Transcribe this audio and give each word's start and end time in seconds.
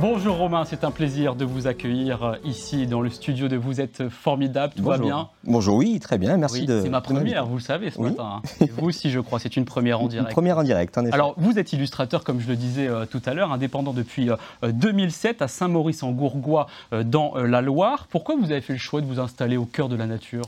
Bonjour 0.00 0.36
Romain, 0.36 0.64
c'est 0.64 0.84
un 0.84 0.90
plaisir 0.90 1.34
de 1.34 1.44
vous 1.44 1.66
accueillir 1.66 2.22
euh, 2.22 2.36
ici 2.44 2.86
dans 2.86 3.02
le 3.02 3.10
studio 3.10 3.48
de 3.48 3.56
Vous 3.56 3.80
êtes 3.82 4.08
formidable. 4.08 4.72
Tout 4.74 4.82
va 4.84 4.96
bien 4.96 5.28
Bonjour, 5.44 5.76
oui, 5.76 6.00
très 6.00 6.16
bien, 6.16 6.38
merci 6.38 6.64
de. 6.64 6.80
C'est 6.80 6.88
ma 6.88 7.00
première, 7.02 7.44
vous 7.44 7.56
le 7.56 7.60
savez 7.62 7.90
ce 7.90 8.00
matin. 8.00 8.36
hein. 8.36 8.42
Et 8.60 8.66
vous 8.66 8.86
aussi, 8.86 9.10
je 9.10 9.20
crois, 9.20 9.38
c'est 9.38 9.56
une 9.56 9.64
première 9.66 10.00
en 10.00 10.04
Une 10.04 10.08
direct. 10.08 10.30
première 10.32 10.56
en 10.58 10.62
direct, 10.62 10.96
en 10.96 11.04
effet. 11.04 11.12
Alors, 11.12 11.34
vous 11.36 11.58
êtes 11.58 11.72
illustrateur, 11.74 12.24
comme 12.24 12.40
je 12.40 12.48
le 12.48 12.56
disais 12.56 12.88
euh, 12.88 13.04
tout 13.04 13.20
à 13.26 13.34
l'heure, 13.34 13.52
indépendant 13.52 13.92
depuis 13.92 14.30
euh, 14.30 14.36
2007 14.72 15.42
à 15.42 15.48
Saint-Maurice-en-Gourgois, 15.48 16.66
euh, 16.94 17.02
dans 17.04 17.36
euh, 17.36 17.46
la 17.46 17.60
Loire. 17.60 18.06
Pourquoi 18.08 18.36
vous 18.36 18.52
avez 18.52 18.60
fait 18.62 18.72
le 18.72 18.78
choix 18.78 19.00
de 19.02 19.06
vous 19.06 19.20
installer 19.20 19.56
au 19.58 19.66
cœur 19.66 19.88
de 19.90 19.96
la 19.96 20.06
nature? 20.06 20.46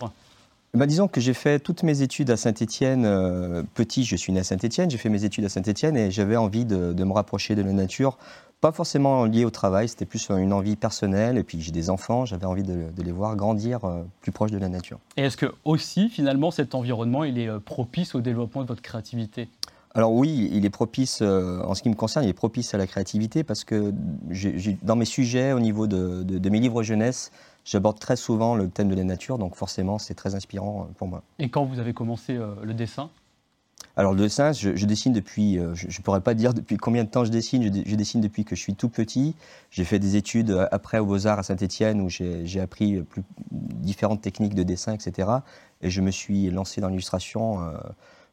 Bah, 0.74 0.86
disons 0.86 1.06
que 1.06 1.20
j'ai 1.20 1.34
fait 1.34 1.58
toutes 1.58 1.82
mes 1.82 2.00
études 2.00 2.30
à 2.30 2.38
Saint-Étienne. 2.38 3.04
euh, 3.04 3.62
petit, 3.74 4.04
je 4.04 4.16
suis 4.16 4.32
né 4.32 4.40
à 4.40 4.44
Saint-Étienne, 4.44 4.90
j'ai 4.90 4.96
fait 4.96 5.10
mes 5.10 5.24
études 5.24 5.44
à 5.44 5.50
Saint-Étienne 5.50 5.98
et 5.98 6.10
j'avais 6.10 6.36
envie 6.36 6.64
de, 6.64 6.94
de 6.94 7.04
me 7.04 7.12
rapprocher 7.12 7.54
de 7.54 7.60
la 7.60 7.72
nature. 7.74 8.16
Pas 8.62 8.72
forcément 8.72 9.26
lié 9.26 9.44
au 9.44 9.50
travail, 9.50 9.86
c'était 9.88 10.06
plus 10.06 10.30
une 10.30 10.54
envie 10.54 10.76
personnelle. 10.76 11.36
Et 11.36 11.42
puis 11.42 11.60
j'ai 11.60 11.72
des 11.72 11.90
enfants, 11.90 12.24
j'avais 12.24 12.46
envie 12.46 12.62
de, 12.62 12.90
de 12.96 13.02
les 13.02 13.12
voir 13.12 13.36
grandir 13.36 13.84
euh, 13.84 14.02
plus 14.22 14.32
proche 14.32 14.50
de 14.50 14.56
la 14.56 14.70
nature. 14.70 14.98
Et 15.18 15.24
est-ce 15.24 15.36
que 15.36 15.52
aussi, 15.66 16.08
finalement, 16.08 16.50
cet 16.50 16.74
environnement, 16.74 17.24
il 17.24 17.38
est 17.38 17.48
euh, 17.48 17.58
propice 17.58 18.14
au 18.14 18.22
développement 18.22 18.62
de 18.62 18.68
votre 18.68 18.80
créativité? 18.82 19.50
Alors 19.94 20.14
oui, 20.14 20.48
il 20.54 20.64
est 20.64 20.70
propice, 20.70 21.18
euh, 21.20 21.60
en 21.64 21.74
ce 21.74 21.82
qui 21.82 21.90
me 21.90 21.94
concerne, 21.94 22.24
il 22.24 22.28
est 22.30 22.32
propice 22.32 22.72
à 22.72 22.78
la 22.78 22.86
créativité 22.86 23.44
parce 23.44 23.62
que 23.62 23.92
dans 24.82 24.96
mes 24.96 25.04
sujets, 25.04 25.52
au 25.52 25.60
niveau 25.60 25.86
de- 25.86 26.22
de 26.22 26.48
mes 26.48 26.60
livres 26.60 26.82
jeunesse, 26.82 27.30
j'aborde 27.64 27.98
très 27.98 28.16
souvent 28.16 28.54
le 28.54 28.68
thème 28.68 28.88
de 28.88 28.94
la 28.94 29.04
nature, 29.04 29.38
donc 29.38 29.54
forcément 29.54 29.98
c'est 29.98 30.14
très 30.14 30.34
inspirant 30.34 30.82
euh, 30.82 30.92
pour 30.96 31.08
moi. 31.08 31.22
Et 31.38 31.48
quand 31.48 31.64
vous 31.64 31.78
avez 31.78 31.92
commencé 31.92 32.36
euh, 32.36 32.54
le 32.62 32.74
dessin? 32.74 33.10
Alors 33.96 34.12
le 34.12 34.22
dessin, 34.22 34.52
je, 34.52 34.74
je 34.74 34.86
dessine 34.86 35.12
depuis, 35.12 35.58
euh, 35.58 35.74
je 35.74 35.86
ne 35.86 36.02
pourrais 36.02 36.22
pas 36.22 36.34
dire 36.34 36.54
depuis 36.54 36.78
combien 36.78 37.04
de 37.04 37.08
temps 37.08 37.24
je 37.24 37.30
dessine, 37.30 37.64
je, 37.84 37.94
dessine 37.94 38.20
depuis 38.20 38.44
que 38.44 38.56
je 38.56 38.60
suis 38.60 38.74
tout 38.74 38.88
petit. 38.88 39.34
J'ai 39.70 39.84
fait 39.84 39.98
des 39.98 40.16
études 40.16 40.66
après 40.70 40.98
aux 40.98 41.06
Beaux-Arts 41.06 41.40
à 41.40 41.42
Saint-Étienne 41.42 42.00
où 42.00 42.08
j'ai 42.08 42.60
appris 42.60 43.02
plus, 43.02 43.22
différentes 43.50 44.22
techniques 44.22 44.54
de 44.54 44.62
dessin, 44.62 44.94
etc. 44.94 45.28
Et 45.82 45.90
je 45.90 46.00
me 46.00 46.10
suis 46.10 46.50
lancé 46.50 46.80
dans 46.80 46.88
l'illustration 46.88 47.60
euh, 47.60 47.72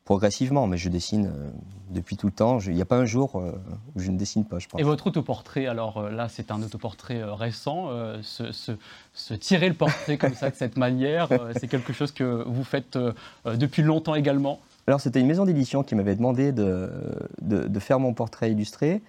progressivement, 0.10 0.66
mais 0.66 0.78
je 0.78 0.90
dessine 0.90 1.28
euh, 1.28 1.50
depuis 1.92 2.18
tout 2.18 2.26
le 2.26 2.34
temps. 2.34 2.58
Il 2.62 2.74
n'y 2.74 2.82
a 2.82 2.86
pas 2.86 2.98
un 2.98 3.06
jour 3.06 3.36
euh, 3.36 3.52
où 3.96 4.00
je 4.00 4.10
ne 4.10 4.18
dessine 4.18 4.44
pas, 4.44 4.58
je 4.58 4.68
pense. 4.68 4.82
Et 4.82 4.84
votre 4.84 5.06
autoportrait, 5.06 5.68
alors 5.68 6.00
euh, 6.00 6.10
là, 6.10 6.28
c'est 6.30 6.50
un 6.50 6.64
autoportrait 6.64 7.22
récent. 7.24 7.92
se, 8.24 8.52
se- 8.52 8.72
se 9.14 9.34
tirer 9.36 9.70
le 9.70 9.76
portrait 9.76 10.18
comme 10.18 10.34
ça, 10.34 10.50
de 10.50 10.56
cette 10.56 10.78
manière, 10.78 11.30
c'est 11.60 11.68
quelque 11.68 11.94
chose 11.94 12.12
que 12.12 12.44
vous 12.48 12.64
faites 12.64 12.98
depuis 13.46 13.84
longtemps 13.84 14.16
également? 14.16 14.60
Alors, 14.88 15.00
c'était 15.00 15.20
une 15.20 15.28
maison 15.28 15.46
d'édition 15.46 15.84
qui 15.84 15.94
m'avait 15.94 16.16
demandé 16.16 16.52
de, 16.52 16.90
de, 17.44 17.68
de 17.68 17.80
faire 17.80 18.00
mon 18.00 18.14
portrait 18.16 18.52
illustré. 18.52 19.04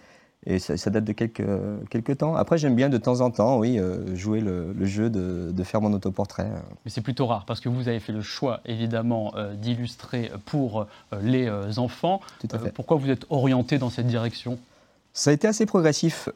Et 0.47 0.59
ça, 0.59 0.77
ça 0.79 0.89
date 0.89 1.05
de 1.05 1.13
quelques, 1.13 1.45
quelques 1.91 2.17
temps. 2.17 2.35
Après, 2.35 2.57
j'aime 2.57 2.75
bien 2.75 2.89
de 2.89 2.97
temps 2.97 3.21
en 3.21 3.31
temps, 3.31 3.59
oui, 3.59 3.79
euh, 3.79 4.17
jouer 4.17 4.41
le, 4.41 4.73
le 4.73 4.87
jeu 4.87 5.11
de, 5.11 5.51
de 5.53 5.63
faire 5.65 5.83
mon 5.83 5.93
autoportrait. 5.93 6.49
Mais 6.87 6.91
c'est 6.91 7.03
plutôt 7.03 7.27
rare 7.27 7.45
parce 7.45 7.61
que 7.61 7.69
vous 7.69 7.89
avez 7.89 8.01
fait 8.01 8.13
le 8.13 8.23
choix, 8.23 8.61
évidemment, 8.65 9.35
euh, 9.37 9.55
d'illustrer 9.55 10.33
pour 10.47 10.81
euh, 11.13 11.21
les 11.23 11.79
enfants. 11.79 12.23
Tout 12.41 12.49
à 12.53 12.57
Euh, 12.57 12.59
fait. 12.61 12.73
pourquoi 12.73 12.97
vous 12.97 13.11
êtes 13.11 13.27
orienté 13.29 13.77
dans 13.77 13.91
cette 13.91 14.07
direction? 14.07 14.59
Ça 15.13 15.31
a 15.31 15.35
été 15.35 15.47
assez 15.49 15.67
progressif. 15.67 16.29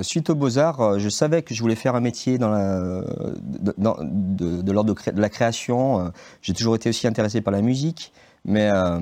Suite 0.00 0.30
aux 0.30 0.34
Beaux-Arts, 0.34 0.98
je 0.98 1.08
savais 1.10 1.42
que 1.42 1.54
je 1.54 1.60
voulais 1.60 1.74
faire 1.76 1.94
un 1.94 2.00
métier 2.00 2.38
dans 2.38 2.48
la, 2.50 2.80
de, 2.80 3.74
dans- 3.76 3.98
de- 4.00 4.62
de 4.62 4.72
l'ordre 4.72 4.94
de, 5.12 5.20
la 5.20 5.28
création. 5.28 6.10
J'ai 6.40 6.54
toujours 6.54 6.74
été 6.74 6.88
aussi 6.88 7.06
intéressé 7.06 7.42
par 7.42 7.52
la 7.52 7.60
musique. 7.60 8.12
Mais 8.48 8.70
euh, 8.70 8.98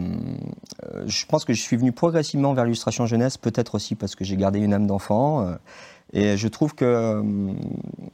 euh, 0.92 1.04
je 1.06 1.24
pense 1.26 1.44
que 1.44 1.52
je 1.52 1.60
suis 1.62 1.76
venu 1.76 1.92
progressivement 1.92 2.52
vers 2.52 2.64
l'illustration 2.64 3.06
jeunesse, 3.06 3.36
peut-être 3.38 3.76
aussi 3.76 3.94
parce 3.94 4.16
que 4.16 4.24
j'ai 4.24 4.36
gardé 4.36 4.58
une 4.58 4.74
âme 4.74 4.86
d'enfant. 4.88 5.46
euh, 5.46 5.54
et 6.12 6.36
je 6.36 6.46
trouve 6.48 6.74
que 6.74 7.22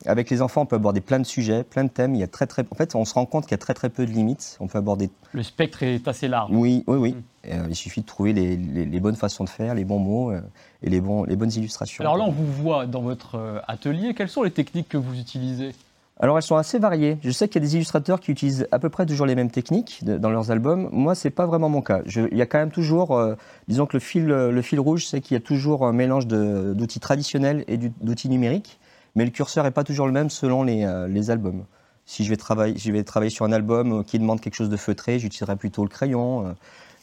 avec 0.06 0.30
les 0.30 0.40
enfants, 0.40 0.62
on 0.62 0.66
peut 0.66 0.76
aborder 0.76 1.00
plein 1.02 1.18
de 1.18 1.24
sujets, 1.26 1.62
plein 1.62 1.84
de 1.84 1.90
thèmes. 1.90 2.14
Il 2.14 2.20
y 2.20 2.24
a 2.24 2.26
très, 2.26 2.46
très, 2.46 2.64
en 2.70 2.74
fait, 2.74 2.94
on 2.94 3.04
se 3.04 3.12
rend 3.14 3.26
compte 3.26 3.44
qu'il 3.44 3.52
y 3.52 3.54
a 3.54 3.58
très 3.58 3.74
très 3.74 3.90
peu 3.90 4.06
de 4.06 4.10
limites. 4.10 4.56
On 4.60 4.66
peut 4.66 4.78
aborder 4.78 5.10
Le 5.32 5.42
spectre 5.42 5.82
est 5.82 6.06
assez 6.08 6.26
large. 6.28 6.50
oui, 6.52 6.84
oui, 6.86 6.96
oui. 6.98 7.12
Mm. 7.12 7.22
Et, 7.44 7.52
euh, 7.54 7.66
il 7.68 7.76
suffit 7.76 8.00
de 8.00 8.06
trouver 8.06 8.32
les, 8.32 8.56
les- 8.56 8.86
les 8.86 9.00
bonnes 9.00 9.16
façons 9.16 9.44
de 9.44 9.48
faire, 9.50 9.74
les 9.74 9.84
bons 9.84 9.98
mots 9.98 10.30
euh, 10.32 10.40
et 10.82 10.88
les, 10.90 11.00
bons, 11.02 11.24
les 11.24 11.36
bonnes 11.36 11.52
illustrations. 11.52 12.02
Alors 12.02 12.16
là, 12.16 12.24
on 12.24 12.30
vous 12.32 12.46
voit 12.50 12.86
dans 12.86 13.02
votre 13.02 13.62
atelier. 13.68 14.14
Quelles 14.14 14.28
sont 14.30 14.42
les 14.42 14.50
techniques 14.52 14.88
que 14.88 14.98
vous 14.98 15.18
utilisez? 15.18 15.72
Alors, 16.22 16.36
elles 16.36 16.44
sont 16.44 16.56
assez 16.56 16.78
variées. 16.78 17.18
Je 17.20 17.32
sais 17.32 17.48
qu'il 17.48 17.60
y 17.60 17.64
a 17.64 17.66
des 17.66 17.74
illustrateurs 17.74 18.20
qui 18.20 18.30
utilisent 18.30 18.68
à 18.70 18.78
peu 18.78 18.88
près 18.88 19.06
toujours 19.06 19.26
les 19.26 19.34
mêmes 19.34 19.50
techniques 19.50 20.04
dans 20.04 20.30
leurs 20.30 20.52
albums. 20.52 20.88
Moi, 20.92 21.16
c'est 21.16 21.30
pas 21.30 21.46
vraiment 21.46 21.68
mon 21.68 21.82
cas. 21.82 22.02
Il 22.06 22.38
y 22.38 22.42
a 22.42 22.46
quand 22.46 22.58
même 22.58 22.70
toujours, 22.70 23.16
euh, 23.18 23.34
disons 23.66 23.86
que 23.86 23.96
le 23.96 24.62
fil, 24.62 24.78
rouge, 24.78 25.04
c'est 25.04 25.20
qu'il 25.20 25.34
y 25.34 25.36
a 25.36 25.40
toujours 25.40 25.84
un 25.84 25.92
mélange 25.92 26.28
d'outils 26.28 27.00
traditionnels 27.00 27.64
et 27.66 27.76
d'outils 27.76 28.28
numériques, 28.28 28.78
mais 29.16 29.24
le 29.24 29.32
curseur 29.32 29.64
n'est 29.64 29.72
pas 29.72 29.82
toujours 29.82 30.06
le 30.06 30.12
même 30.12 30.30
selon 30.30 30.62
les, 30.62 30.84
euh, 30.84 31.28
albums. 31.28 31.64
Si 32.06 32.22
je 32.22 32.30
vais, 32.30 32.36
travailler, 32.36 33.30
sur 33.30 33.44
un 33.44 33.52
album 33.52 33.92
euh, 33.92 34.02
qui 34.04 34.20
demande 34.20 34.40
quelque 34.40 34.54
chose 34.54 34.70
de 34.70 34.76
feutré, 34.76 35.18
j'utiliserai 35.18 35.56
plutôt 35.56 35.82
le 35.82 35.88
crayon. 35.88 36.54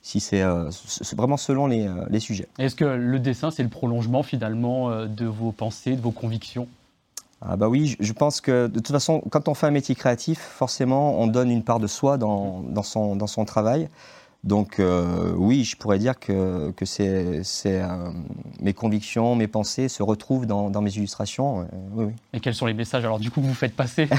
si 0.02 0.22
c'est 0.22 0.46
vraiment 1.18 1.36
selon 1.36 1.68
les, 1.68 2.20
sujets. 2.22 2.48
Est-ce 2.58 2.76
que 2.76 2.86
le 2.86 3.20
dessin, 3.20 3.52
c'est 3.52 3.64
le 3.64 3.70
prolongement 3.70 4.24
finalement 4.24 5.06
de 5.06 5.26
vos 5.26 5.52
pensées, 5.52 5.98
de 5.98 6.02
vos 6.02 6.12
convictions? 6.12 6.70
Ah 7.42 7.56
bah 7.56 7.70
oui, 7.70 7.96
je- 8.00 8.14
pense 8.14 8.42
que 8.42 8.68
de 8.68 8.80
toute 8.80 8.92
façon, 8.92 9.22
quand 9.30 9.48
on 9.48 9.54
fait 9.54 9.68
un 9.68 9.72
métier 9.72 9.96
créatif, 9.96 10.40
forcément, 10.40 11.20
on 11.20 11.28
donne 11.28 11.50
une 11.50 11.64
part 11.64 11.80
de 11.80 11.88
soi 11.88 12.18
dans, 12.18 12.62
dans, 12.62 12.84
son, 12.84 13.16
dans 13.16 13.28
son 13.28 13.46
travail. 13.46 13.88
Donc 14.44 14.80
euh, 14.80 15.34
oui, 15.38 15.64
je 15.66 15.76
pourrais 15.78 16.00
dire 16.00 16.18
que, 16.20 16.72
que 16.72 16.86
c'est, 16.86 17.44
c'est, 17.44 17.82
euh, 17.82 17.88
mes 18.62 18.74
convictions, 18.74 19.36
mes 19.36 19.48
pensées 19.48 19.90
se 19.90 20.02
retrouvent 20.04 20.46
dans, 20.46 20.70
dans 20.70 20.82
mes 20.82 20.92
illustrations. 20.96 21.62
euh, 21.62 21.64
oui, 21.94 22.06
oui. 22.06 22.14
Et 22.34 22.40
quels 22.40 22.56
sont 22.56 22.66
les 22.66 22.74
messages 22.74 23.04
alors 23.04 23.20
du 23.20 23.32
coup 23.32 23.42
que 23.42 23.48
vous 23.48 23.54
faites 23.54 23.76
passer? 23.76 24.08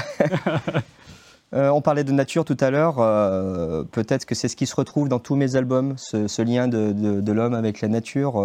Euh, 1.53 1.67
on 1.69 1.81
parlait 1.81 2.05
de 2.05 2.13
nature 2.13 2.45
tout 2.45 2.55
à 2.61 2.69
l'heure. 2.71 2.99
euh, 2.99 3.83
peut-être 3.83 4.23
que 4.25 4.35
c'est 4.35 4.47
ce 4.47 4.55
qui 4.55 4.65
se 4.65 4.73
retrouve 4.73 5.09
dans 5.09 5.19
tous 5.19 5.35
mes 5.35 5.57
albums, 5.57 5.95
ce, 5.97 6.29
ce 6.29 6.41
lien 6.41 6.69
de, 6.69 6.93
de- 6.93 7.19
de 7.19 7.31
l'homme 7.33 7.53
avec 7.53 7.81
la 7.81 7.89
nature. 7.89 8.39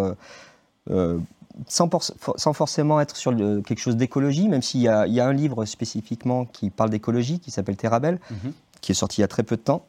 euh, 0.91 1.17
sans, 1.67 1.87
por- 1.89 2.03
sans 2.03 2.53
forcément 2.53 2.99
être 3.01 3.15
sur 3.15 3.31
le- 3.31 3.61
quelque 3.61 3.79
chose 3.79 3.95
d'écologie, 3.97 4.47
même 4.47 4.61
s'il 4.61 4.81
y 4.81 4.83
y 4.83 5.19
a 5.19 5.25
un 5.27 5.33
livre 5.33 5.65
spécifiquement 5.65 6.45
qui 6.45 6.69
parle 6.69 6.89
d'écologie, 6.89 7.39
qui 7.39 7.51
s'appelle 7.51 7.77
Terrabelle, 7.77 8.19
Mhm. 8.31 8.53
qui 8.81 8.91
est 8.91 8.95
sorti 8.95 9.19
il 9.19 9.21
y 9.21 9.25
a 9.25 9.27
très 9.27 9.43
peu 9.43 9.55
de 9.57 9.61
temps. 9.61 9.83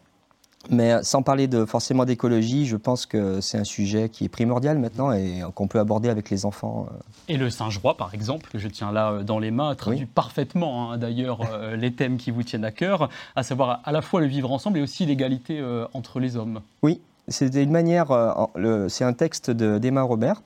Mais 0.70 0.92
euh, 0.92 1.00
sans 1.02 1.22
parler 1.22 1.46
de, 1.46 1.64
forcément 1.64 2.04
d'écologie, 2.04 2.66
je 2.66 2.76
pense 2.76 3.06
que 3.06 3.40
c'est 3.40 3.58
un 3.58 3.64
sujet 3.64 4.08
qui 4.08 4.24
est 4.24 4.28
primordial 4.28 4.76
maintenant 4.78 5.12
et 5.12 5.40
qu'on 5.54 5.68
peut 5.68 5.78
aborder 5.78 6.08
avec 6.08 6.30
les 6.30 6.44
enfants. 6.46 6.86
euh. 6.90 6.94
Et 7.28 7.36
le 7.36 7.48
singe 7.48 7.78
roi, 7.78 7.96
par 7.96 8.12
exemple, 8.12 8.50
que 8.50 8.58
je 8.58 8.66
tiens 8.66 8.90
là 8.90 9.12
euh, 9.12 9.22
dans 9.22 9.38
les 9.38 9.52
mains, 9.52 9.74
traduit 9.76 10.06
parfaitement 10.06 10.90
hein, 10.92 10.98
d'ailleurs 10.98 11.40
euh, 11.52 11.76
les 11.76 11.92
thèmes 11.92 12.16
qui 12.16 12.32
vous 12.32 12.42
tiennent 12.42 12.64
à 12.64 12.72
cœur, 12.72 13.08
à 13.36 13.44
savoir 13.44 13.80
à 13.84 13.92
la 13.92 14.02
fois 14.02 14.20
le 14.20 14.26
vivre 14.26 14.50
ensemble 14.50 14.78
et 14.78 14.82
aussi 14.82 15.06
l'égalité 15.06 15.60
euh, 15.60 15.86
entre 15.94 16.18
les 16.18 16.36
hommes. 16.36 16.60
Oui, 16.82 17.00
c'était 17.28 17.62
une 17.62 17.70
manière. 17.70 18.10
euh, 18.10 18.88
c'est 18.88 19.04
un 19.04 19.12
texte 19.12 19.50
de- 19.52 19.78
d'Emma 19.78 20.02
Robert, 20.02 20.42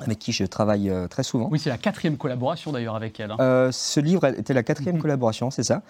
avec 0.00 0.18
qui 0.18 0.32
je 0.32 0.44
travaille 0.44 0.90
euh, 0.90 1.06
très 1.06 1.22
souvent. 1.22 1.48
Oui, 1.50 1.58
c'est 1.58 1.70
la 1.70 1.78
quatrième 1.78 2.16
collaboration 2.16 2.72
d'ailleurs 2.72 2.96
avec 2.96 3.18
elle. 3.20 3.30
hein. 3.30 3.36
Euh, 3.40 3.70
ce 3.72 4.00
livre 4.00 4.24
était 4.26 4.52
la 4.54 4.62
quatrième 4.62 4.96
Mhm. 4.96 5.02
collaboration, 5.02 5.50
c'est 5.50 5.62
ça. 5.62 5.82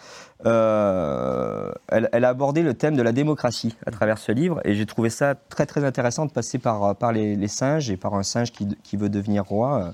Euh, 0.47 1.73
elle, 1.89 2.09
elle 2.13 2.25
a 2.25 2.29
abordé 2.29 2.63
le 2.63 2.75
thème 2.75 2.97
de 2.97 3.03
la 3.03 3.13
démocratie 3.13 3.77
à 3.87 3.91
travers 3.91 4.19
ce 4.19 4.33
livre, 4.33 4.61
et 4.65 4.75
j'ai 4.75 4.87
trouvé 4.87 5.11
ça 5.11 5.35
très 5.35 5.67
très 5.67 5.85
intéressant 5.85 6.27
de 6.27 6.33
passer 6.33 6.59
par, 6.59 6.95
par 6.97 7.13
les, 7.13 7.35
les 7.37 7.49
singes 7.49 7.91
et 7.91 7.97
par 7.97 8.15
un 8.15 8.23
singe 8.23 8.53
qui, 8.53 8.69
qui 8.83 8.97
veut 8.97 9.09
devenir 9.09 9.45
roi. 9.45 9.93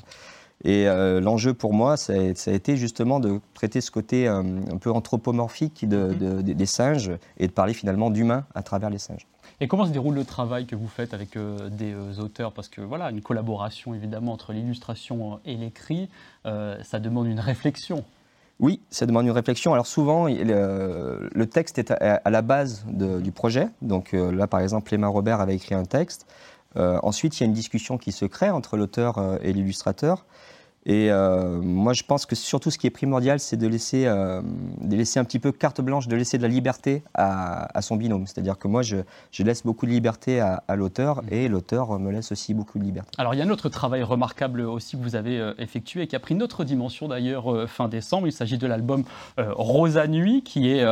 Et 0.64 0.88
euh, 0.88 1.20
l'enjeu 1.20 1.54
pour 1.54 1.72
moi, 1.72 1.96
ça 1.96 2.12
a, 2.12 2.34
ça 2.34 2.50
a 2.50 2.54
été 2.54 2.76
justement 2.76 3.18
de 3.18 3.40
traiter 3.54 3.80
ce 3.80 3.90
côté 3.90 4.28
euh, 4.28 4.42
un 4.70 4.76
peu 4.76 4.90
anthropomorphique 4.90 5.88
de- 5.88 6.08
Mhm. 6.12 6.42
de- 6.42 6.52
des- 6.52 6.66
singes 6.66 7.12
et 7.38 7.46
de 7.46 7.52
parler 7.52 7.72
finalement 7.72 8.10
d'humain 8.10 8.44
à 8.54 8.62
travers 8.62 8.90
les 8.90 8.98
singes. 8.98 9.26
Et 9.62 9.68
comment 9.68 9.84
se 9.86 9.90
déroule 9.90 10.14
le 10.14 10.24
travail 10.24 10.66
que 10.66 10.76
vous 10.76 10.86
faites 10.88 11.12
avec 11.14 11.36
euh, 11.36 11.68
des 11.70 11.94
auteurs? 12.18 12.52
Parce 12.52 12.68
que 12.68 12.80
voilà, 12.82 13.10
une 13.10 13.20
collaboration 13.22 13.94
évidemment 13.94 14.32
entre 14.32 14.52
l'illustration 14.52 15.40
et 15.44 15.54
l'écrit, 15.56 16.08
ça 16.44 16.98
demande 16.98 17.26
une 17.26 17.40
réflexion. 17.40 18.04
Oui, 18.58 18.80
ça 18.90 19.06
demande 19.06 19.24
une 19.24 19.32
réflexion. 19.32 19.72
Alors 19.72 19.86
souvent, 19.86 20.26
le, 20.28 21.30
le 21.32 21.46
texte 21.46 21.78
est 21.78 21.90
à, 21.90 22.20
à 22.22 22.30
la 22.30 22.42
base 22.42 22.84
de- 22.86 23.18
du 23.20 23.32
projet. 23.32 23.68
Donc 23.80 24.12
là, 24.12 24.46
par 24.46 24.60
exemple, 24.60 24.92
Emma 24.94 25.08
Robert 25.08 25.40
avait 25.40 25.54
écrit 25.56 25.74
un 25.74 25.84
texte. 25.84 26.26
Euh, 26.76 26.98
ensuite, 27.02 27.38
il 27.38 27.42
y 27.42 27.44
a 27.44 27.46
une 27.46 27.52
discussion 27.52 27.98
qui 27.98 28.12
se 28.12 28.24
crée 28.24 28.50
entre 28.50 28.76
l'auteur 28.76 29.18
euh, 29.18 29.38
et 29.42 29.52
l'illustrateur. 29.52 30.24
Et 30.90 31.08
euh, 31.08 31.60
moi, 31.62 31.92
je 31.92 32.02
pense 32.02 32.26
que 32.26 32.34
surtout 32.34 32.72
ce 32.72 32.76
qui 32.76 32.88
est 32.88 32.90
primordial, 32.90 33.38
c'est 33.38 33.56
de 33.56 33.68
laisser, 33.68 34.06
euh, 34.06 34.42
de 34.80 34.96
laisser 34.96 35.20
un 35.20 35.24
petit 35.24 35.38
peu 35.38 35.52
carte 35.52 35.80
blanche, 35.80 36.08
de 36.08 36.16
laisser 36.16 36.36
de 36.36 36.42
la 36.42 36.48
liberté 36.48 37.04
à, 37.14 37.78
à 37.78 37.80
son 37.80 37.94
binôme. 37.94 38.26
C'est-à-dire 38.26 38.58
que 38.58 38.66
moi, 38.66 38.82
je, 38.82 38.96
je, 39.30 39.44
laisse 39.44 39.62
beaucoup 39.62 39.86
de 39.86 39.92
liberté 39.92 40.40
à, 40.40 40.64
à 40.66 40.74
l'auteur 40.74 41.22
et 41.30 41.46
l'auteur 41.46 41.96
me 42.00 42.10
laisse 42.10 42.32
aussi 42.32 42.54
beaucoup 42.54 42.80
de 42.80 42.82
liberté. 42.82 43.08
Alors, 43.18 43.34
il 43.34 43.38
y 43.38 43.40
a 43.40 43.44
un 43.44 43.50
autre 43.50 43.68
travail 43.68 44.02
remarquable 44.02 44.62
aussi 44.62 44.96
que 44.96 45.02
vous 45.04 45.14
avez 45.14 45.38
euh, 45.38 45.54
effectué 45.58 46.02
et 46.02 46.06
qui 46.08 46.16
a 46.16 46.18
pris 46.18 46.34
une 46.34 46.42
autre 46.42 46.64
dimension 46.64 47.06
d'ailleurs 47.06 47.68
fin 47.68 47.86
décembre. 47.86 48.26
Il 48.26 48.32
s'agit 48.32 48.58
de 48.58 48.66
l'album 48.66 49.04
euh, 49.38 49.52
Rosa 49.54 50.08
Nuit 50.08 50.42
qui 50.42 50.70
est 50.70 50.84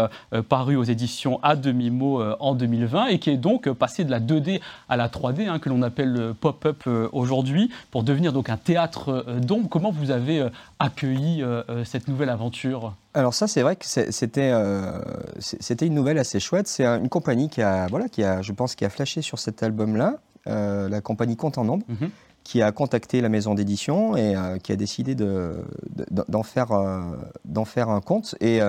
paru 0.49 0.77
aux 0.77 0.85
éditions 0.85 1.41
à 1.43 1.57
demi-mot 1.57 2.23
en 2.39 2.55
2020 2.55 3.07
et 3.07 3.19
qui 3.19 3.31
est 3.31 3.37
donc 3.37 3.69
passé 3.73 4.05
de 4.05 4.13
la 4.13 4.21
2D 4.21 4.61
à 4.89 4.97
la 4.97 5.09
3D, 5.09 5.49
hein, 5.49 5.59
que 5.59 5.69
l'on 5.69 5.83
appelle 5.83 6.13
le 6.13 6.35
pop-up 6.35 6.85
aujourd'hui, 7.13 7.71
pour 7.91 8.05
devenir 8.05 8.33
donc 8.33 8.49
un 8.49 8.57
théâtre 8.57 9.25
d'ombre 9.41 9.69
comment 9.69 9.88
vous 9.91 10.11
avez 10.11 10.41
euh, 10.41 10.51
accueilli 10.79 11.43
euh, 11.43 11.63
euh, 11.69 11.85
cette 11.85 12.09
nouvelle 12.09 12.31
aventure? 12.31 12.95
Alors 13.15 13.35
ça, 13.35 13.47
c'est 13.47 13.63
vrai 13.63 13.77
que 13.77 13.85
c'était 13.85 14.53
c'était 15.39 15.87
une 15.87 15.95
nouvelle 15.95 16.19
assez 16.19 16.41
chouette. 16.41 16.69
C'est 16.69 16.85
une 16.85 17.09
compagnie 17.09 17.49
qui 17.49 17.63
a, 17.63 17.87
voilà, 17.89 18.09
qui 18.09 18.23
a, 18.23 18.43
je 18.43 18.53
pense, 18.53 18.75
qui 18.75 18.85
a 18.85 18.91
flashé 18.91 19.23
sur 19.23 19.39
cet 19.39 19.63
album-là, 19.63 20.19
la 20.47 21.01
compagnie 21.01 21.37
Compte 21.37 21.59
en 21.59 21.65
Nombre, 21.65 21.85
mhm. 21.89 22.11
Qui 22.49 22.63
a 22.63 22.73
contacté 22.73 23.21
la 23.21 23.29
maison 23.29 23.55
d'édition 23.55 24.17
et 24.17 24.35
qui 24.63 24.73
a 24.73 24.77
décidé 24.77 25.15
d'en 25.15 26.43
faire, 26.43 26.69
d'en 27.45 27.67
faire 27.67 27.91
un 27.91 28.01
conte. 28.01 28.37
Et 28.41 28.63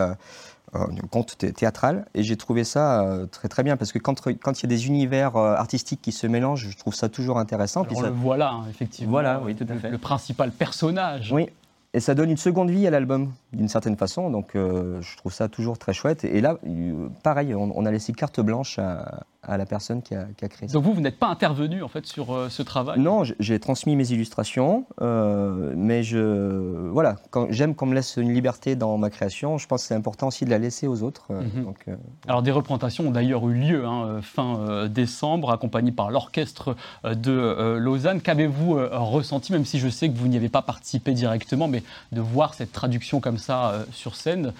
un 0.73 0.95
conte 1.09 1.37
théâtral 1.55 2.05
et 2.13 2.21
j'ai 2.21 2.35
trouvé 2.35 2.63
ça 2.63 3.03
très 3.31 3.47
très 3.47 3.63
bien 3.63 3.75
parce 3.75 3.93
que 3.93 3.97
quand, 3.97 4.21
quand 4.21 4.59
il 4.59 4.63
y 4.63 4.65
a 4.65 4.69
des 4.69 4.85
univers 4.85 5.37
artistiques 5.37 6.01
qui 6.01 6.11
se 6.11 6.27
mélangent, 6.27 6.67
je 6.69 6.77
trouve 6.77 6.93
ça 6.93 7.07
toujours 7.07 7.39
intéressant. 7.39 7.83
Alors, 7.83 7.97
on 7.97 8.01
le 8.01 8.09
voit 8.09 8.37
là, 8.37 8.51
hein, 8.51 8.65
effectivement. 8.69 9.11
Voilà, 9.11 9.41
oui, 9.43 9.55
tout 9.55 9.65
à 9.69 9.75
fait. 9.75 9.89
Le 9.89 9.97
principal 9.97 10.51
personnage. 10.51 11.31
Oui, 11.31 11.47
et 11.93 11.99
ça 11.99 12.13
donne 12.13 12.29
une 12.29 12.37
seconde 12.37 12.69
vie 12.69 12.85
à 12.85 12.91
l'album, 12.91 13.31
d'une 13.51 13.67
certaine 13.67 13.97
façon. 13.97 14.29
Donc, 14.29 14.55
euh, 14.55 15.01
je 15.01 15.17
trouve 15.17 15.33
ça 15.33 15.47
toujours 15.47 15.79
très 15.79 15.93
chouette. 15.93 16.23
Et 16.23 16.39
là, 16.39 16.57
euh, 16.67 17.09
pareil, 17.23 17.55
on, 17.55 17.85
a 17.85 17.91
laissé 17.91 18.13
carte 18.13 18.39
blanche 18.41 18.77
à, 18.77 19.25
à 19.43 19.57
la 19.57 19.65
personne 19.65 20.01
qui 20.01 20.15
a, 20.15 20.25
créé 20.49 20.67
ça. 20.67 20.73
Donc 20.73 20.83
vous, 20.83 20.93
vous 20.93 21.01
n'êtes 21.01 21.17
pas 21.17 21.27
intervenu 21.27 21.81
en 21.81 21.87
fait 21.87 22.05
sur 22.05 22.33
euh, 22.33 22.49
ce 22.49 22.61
travail? 22.61 22.99
Non, 22.99 23.23
j'ai 23.39 23.59
transmis 23.59 23.95
mes 23.95 24.11
illustrations, 24.11 24.85
euh, 25.01 25.73
mais 25.77 26.03
je 26.03 26.89
voilà, 26.89 27.15
j'aime 27.49 27.73
qu'on 27.73 27.85
me 27.85 27.95
laisse 27.95 28.17
une 28.17 28.33
liberté 28.33 28.75
dans 28.75 28.97
ma 28.97 29.09
création. 29.09 29.57
Je 29.57 29.65
pense 29.67 29.83
que 29.83 29.87
c'est 29.87 29.95
important 29.95 30.27
aussi 30.27 30.43
de 30.43 30.49
la 30.49 30.57
laisser 30.57 30.87
aux 30.87 31.03
autres. 31.03 31.27
Euh, 31.31 31.41
mhm. 31.41 31.63
donc, 31.63 31.85
Alors 32.27 32.41
des 32.43 32.51
représentations 32.51 33.07
ont 33.07 33.11
d'ailleurs 33.11 33.47
eu 33.47 33.53
lieu 33.53 33.85
hein, 33.85 34.19
fin 34.21 34.87
décembre, 34.87 35.51
accompagnées 35.51 35.93
par 35.93 36.11
l'orchestre 36.11 36.75
de 37.05 37.77
Lausanne. 37.77 38.21
Qu'avez-vous 38.21 38.77
ressenti, 38.91 39.53
même 39.53 39.65
si 39.65 39.79
je 39.79 39.87
sais 39.87 40.09
que 40.09 40.17
vous 40.17 40.27
n'y 40.27 40.35
avez 40.35 40.49
pas 40.49 40.61
participé 40.61 41.13
directement, 41.13 41.67
mais 41.67 41.83
de 42.11 42.21
voir 42.21 42.53
cette 42.53 42.71
traduction 42.71 43.21
comme 43.21 43.37
ça 43.37 43.85
sur 43.91 44.15
scène, 44.15 44.53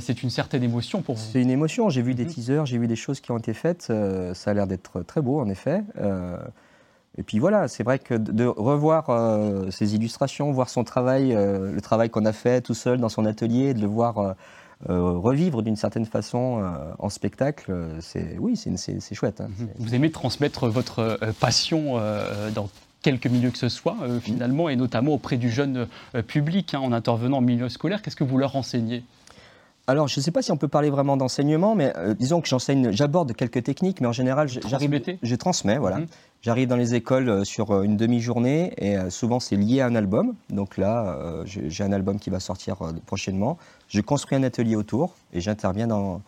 c'est 0.00 0.22
une 0.22 0.30
certaine 0.30 0.62
émotion 0.62 1.02
pour 1.02 1.14
vous. 1.14 1.22
C'est 1.32 1.40
une 1.40 1.50
émotion. 1.50 1.88
J'ai 1.88 2.02
vu 2.02 2.14
des 2.14 2.24
mhm. 2.24 2.30
teasers, 2.30 2.66
j'ai 2.66 2.78
vu 2.78 2.88
des 2.88 2.96
choses 2.96 3.20
qui 3.20 3.30
ont 3.30 3.38
été 3.38 3.54
faites. 3.54 3.88
Euh, 3.90 4.34
ça 4.34 4.50
a 4.50 4.54
l'air 4.54 4.66
d'être 4.66 5.02
très 5.02 5.20
beau, 5.20 5.40
en 5.40 5.48
effet. 5.48 5.82
Euh, 6.00 6.36
et 7.16 7.22
puis 7.22 7.38
voilà, 7.38 7.68
c'est 7.68 7.84
vrai 7.84 7.98
que 7.98 8.14
de 8.14 8.44
revoir 8.44 9.10
euh, 9.10 9.70
ces 9.70 9.94
illustrations, 9.94 10.50
voir 10.52 10.68
son 10.68 10.84
travail, 10.84 11.32
le 11.32 11.80
travail 11.80 12.10
qu'on 12.10 12.24
a 12.26 12.32
fait 12.32 12.60
tout 12.60 12.74
seul 12.74 12.98
dans 12.98 13.08
son 13.08 13.24
atelier, 13.24 13.74
de 13.74 13.80
le 13.80 13.88
voir 13.88 14.36
revivre 14.86 15.62
d'une 15.62 15.74
certaine 15.74 16.06
façon 16.06 16.62
en 16.98 17.08
spectacle, 17.08 17.74
c'est 18.00 18.36
oui, 18.38 18.56
c'est 18.56 19.14
chouette. 19.14 19.40
Hein. 19.40 19.48
Mhm. 19.58 19.68
Vous 19.78 19.94
aimez 19.96 20.12
transmettre 20.12 20.68
votre 20.68 21.18
passion 21.40 22.00
dans 22.54 22.68
quelques 23.02 23.26
milieux 23.26 23.50
que 23.50 23.58
ce 23.58 23.68
soit, 23.68 23.96
finalement, 24.20 24.68
et 24.68 24.76
notamment 24.76 25.14
auprès 25.14 25.38
du 25.38 25.50
jeune 25.50 25.88
public, 26.28 26.74
hein, 26.74 26.80
en 26.80 26.92
intervenant 26.92 27.38
en 27.38 27.40
milieu 27.40 27.68
scolaire. 27.68 28.00
Qu'est-ce 28.00 28.16
que 28.16 28.24
vous 28.24 28.38
leur 28.38 28.54
enseignez? 28.54 29.02
Alors, 29.88 30.06
je 30.06 30.20
ne 30.20 30.22
sais 30.22 30.30
pas 30.30 30.42
si 30.42 30.52
on 30.52 30.58
peut 30.58 30.68
parler 30.68 30.90
vraiment 30.90 31.16
d'enseignement, 31.16 31.74
mais 31.74 31.94
euh, 31.96 32.12
disons 32.12 32.42
que 32.42 32.46
j'enseigne, 32.46 32.92
j'aborde 32.92 33.32
quelques 33.32 33.64
techniques, 33.64 34.02
mais 34.02 34.06
en 34.06 34.12
général, 34.12 34.46
j'arrive, 34.46 35.00
je 35.22 35.34
transmets, 35.34 35.78
voilà. 35.78 36.00
Mhm. 36.00 36.06
J'arrive 36.42 36.68
dans 36.68 36.76
les 36.76 36.94
écoles 36.94 37.30
euh, 37.30 37.44
sur 37.44 37.70
euh, 37.70 37.82
une 37.84 37.96
demi-journée 37.96 38.74
et 38.76 38.98
souvent 39.08 39.40
c'est 39.40 39.56
lié 39.56 39.80
à 39.80 39.86
un 39.86 39.94
album. 39.94 40.34
Donc 40.50 40.76
là, 40.76 41.18
j'ai 41.46 41.84
un 41.84 41.92
album 41.92 42.18
qui 42.18 42.28
va 42.28 42.38
sortir 42.38 42.76
prochainement. 43.06 43.56
Je 43.88 44.02
construis 44.02 44.36
un 44.36 44.42
atelier 44.42 44.76
autour 44.76 45.14
et 45.32 45.40
j'interviens 45.40 45.86
dans, 45.86 46.20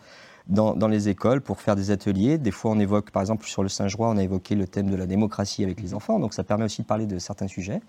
dans, 0.47 0.73
dans, 0.73 0.87
les 0.87 1.07
écoles 1.07 1.41
pour 1.41 1.61
faire 1.61 1.75
des 1.75 1.91
ateliers. 1.91 2.39
Des 2.39 2.51
fois, 2.51 2.71
on 2.71 2.79
évoque, 2.79 3.11
par 3.11 3.21
exemple, 3.21 3.45
sur 3.45 3.61
le 3.61 3.69
Saint-Geois, 3.69 4.09
on 4.09 4.17
a 4.17 4.23
évoqué 4.23 4.55
le 4.55 4.65
thème 4.65 4.89
de 4.89 4.95
la 4.95 5.05
démocratie 5.05 5.63
avec 5.63 5.81
les 5.81 5.93
enfants, 5.93 6.17
donc 6.17 6.33
ça 6.33 6.43
permet 6.43 6.65
aussi 6.65 6.81
de 6.81 6.87
parler 6.87 7.05
de 7.05 7.19
certains 7.19 7.47
sujets. 7.47 7.81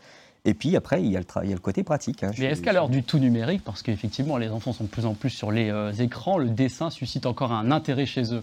Et 0.44 0.54
puis 0.54 0.74
après, 0.76 1.02
il 1.02 1.10
y 1.10 1.16
a 1.16 1.20
le, 1.20 1.26
il 1.44 1.48
y 1.48 1.52
a 1.52 1.54
le 1.54 1.60
côté 1.60 1.84
pratique. 1.84 2.24
Hein, 2.24 2.32
Mais 2.38 2.46
est-ce 2.46 2.62
qu'à 2.62 2.72
l'heure 2.72 2.88
du 2.88 3.04
tout 3.04 3.18
numérique, 3.18 3.62
parce 3.64 3.82
qu'effectivement 3.82 4.38
les 4.38 4.48
enfants 4.50 4.72
sont 4.72 4.84
de 4.84 4.88
plus 4.88 5.06
en 5.06 5.14
plus 5.14 5.30
sur 5.30 5.52
les 5.52 5.70
euh, 5.70 5.92
écrans, 5.92 6.38
le 6.38 6.48
dessin 6.48 6.90
suscite 6.90 7.26
encore 7.26 7.52
un 7.52 7.70
intérêt 7.70 8.06
chez 8.06 8.34
eux? 8.34 8.42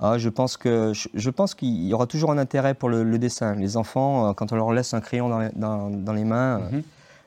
Ah, 0.00 0.18
je 0.18 0.28
pense 0.28 0.56
que 0.56 0.92
je, 0.92 1.30
pense 1.30 1.54
qu'il 1.54 1.86
y 1.86 1.92
aura 1.92 2.06
toujours 2.06 2.30
un 2.30 2.38
intérêt 2.38 2.74
pour 2.74 2.88
le, 2.88 3.18
dessin. 3.18 3.56
Les 3.56 3.76
enfants, 3.76 4.28
euh, 4.28 4.32
quand 4.32 4.52
on 4.52 4.56
leur 4.56 4.72
laisse 4.72 4.94
un 4.94 5.00
crayon 5.00 5.28
dans 5.28 5.40
les, 5.40 5.48
dans, 5.56 5.90
dans 5.90 6.12
les 6.12 6.24
mains, 6.24 6.60
euh, 6.60 6.70
mhm. 6.70 6.82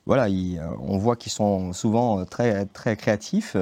Voilà, 0.06 0.28
on 0.80 0.98
voit 0.98 1.16
qu'ils 1.16 1.32
sont 1.32 1.74
souvent 1.74 2.26
très 2.26 2.66
très 2.66 2.96
créatifs. 2.96 3.56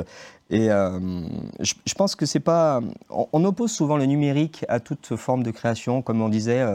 Et 0.52 0.68
je, 0.68 1.74
je, 1.86 1.94
pense 1.94 2.16
que 2.16 2.26
c'est 2.26 2.40
pas. 2.40 2.82
On, 3.10 3.44
oppose 3.44 3.72
souvent 3.72 3.98
le 3.98 4.06
numérique 4.06 4.66
à 4.68 4.80
toute 4.80 5.16
forme 5.16 5.44
de 5.44 5.52
création, 5.52 6.02
comme 6.02 6.22
on 6.22 6.30
disait 6.30 6.66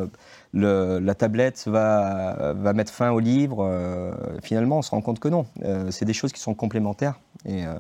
la 0.54 1.14
tablette 1.14 1.64
va, 1.66 2.52
va, 2.54 2.72
mettre 2.72 2.92
fin 2.92 3.10
au 3.10 3.20
livre. 3.20 3.58
Euh, 3.60 4.12
finalement, 4.42 4.78
on 4.78 4.82
se 4.82 4.90
rend 4.90 5.00
compte 5.00 5.18
que 5.18 5.28
non. 5.28 5.46
Euh, 5.64 5.90
c'est 5.90 6.04
des 6.04 6.12
choses 6.12 6.32
qui 6.32 6.40
sont 6.40 6.54
complémentaires. 6.54 7.20
Euh, 7.46 7.78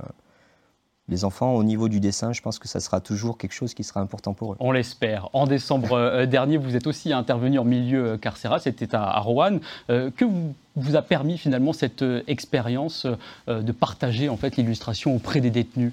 les 1.08 1.24
enfants, 1.24 1.54
au 1.54 1.64
niveau 1.64 1.88
du 1.88 2.00
dessin, 2.00 2.32
je 2.32 2.40
pense 2.40 2.58
que 2.58 2.66
ça 2.66 2.80
sera 2.80 3.00
toujours 3.00 3.36
quelque 3.36 3.52
chose 3.52 3.74
qui 3.74 3.84
sera 3.84 4.00
important 4.00 4.32
pour 4.32 4.52
eux. 4.52 4.56
On 4.58 4.72
l'espère. 4.72 5.28
En 5.34 5.46
décembre 5.46 6.24
dernier, 6.24 6.56
vous 6.56 6.76
êtes 6.76 6.86
aussi 6.86 7.12
intervenu 7.12 7.58
en 7.58 7.64
milieu 7.64 8.16
carcéral, 8.16 8.60
c'était 8.60 8.94
à, 8.94 9.20
Rouen. 9.20 9.58
que 9.88 10.24
vous, 10.24 10.54
vous, 10.76 10.96
a 10.96 11.02
permis 11.02 11.36
finalement 11.36 11.74
cette 11.74 12.04
expérience 12.26 13.06
de 13.46 13.72
partager 13.72 14.28
en 14.30 14.36
fait 14.36 14.56
l'illustration 14.56 15.14
auprès 15.14 15.40
des 15.40 15.50
détenus? 15.50 15.92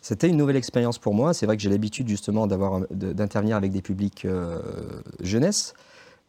C'était 0.00 0.28
une 0.28 0.36
nouvelle 0.36 0.56
expérience 0.56 0.98
pour 0.98 1.14
moi. 1.14 1.34
C'est 1.34 1.46
vrai 1.46 1.56
que 1.56 1.62
j'ai 1.62 1.70
l'habitude 1.70 2.08
justement 2.08 2.46
d'intervenir 2.46 3.56
avec 3.56 3.72
des 3.72 3.82
publics 3.82 4.26
jeunesse. 5.20 5.74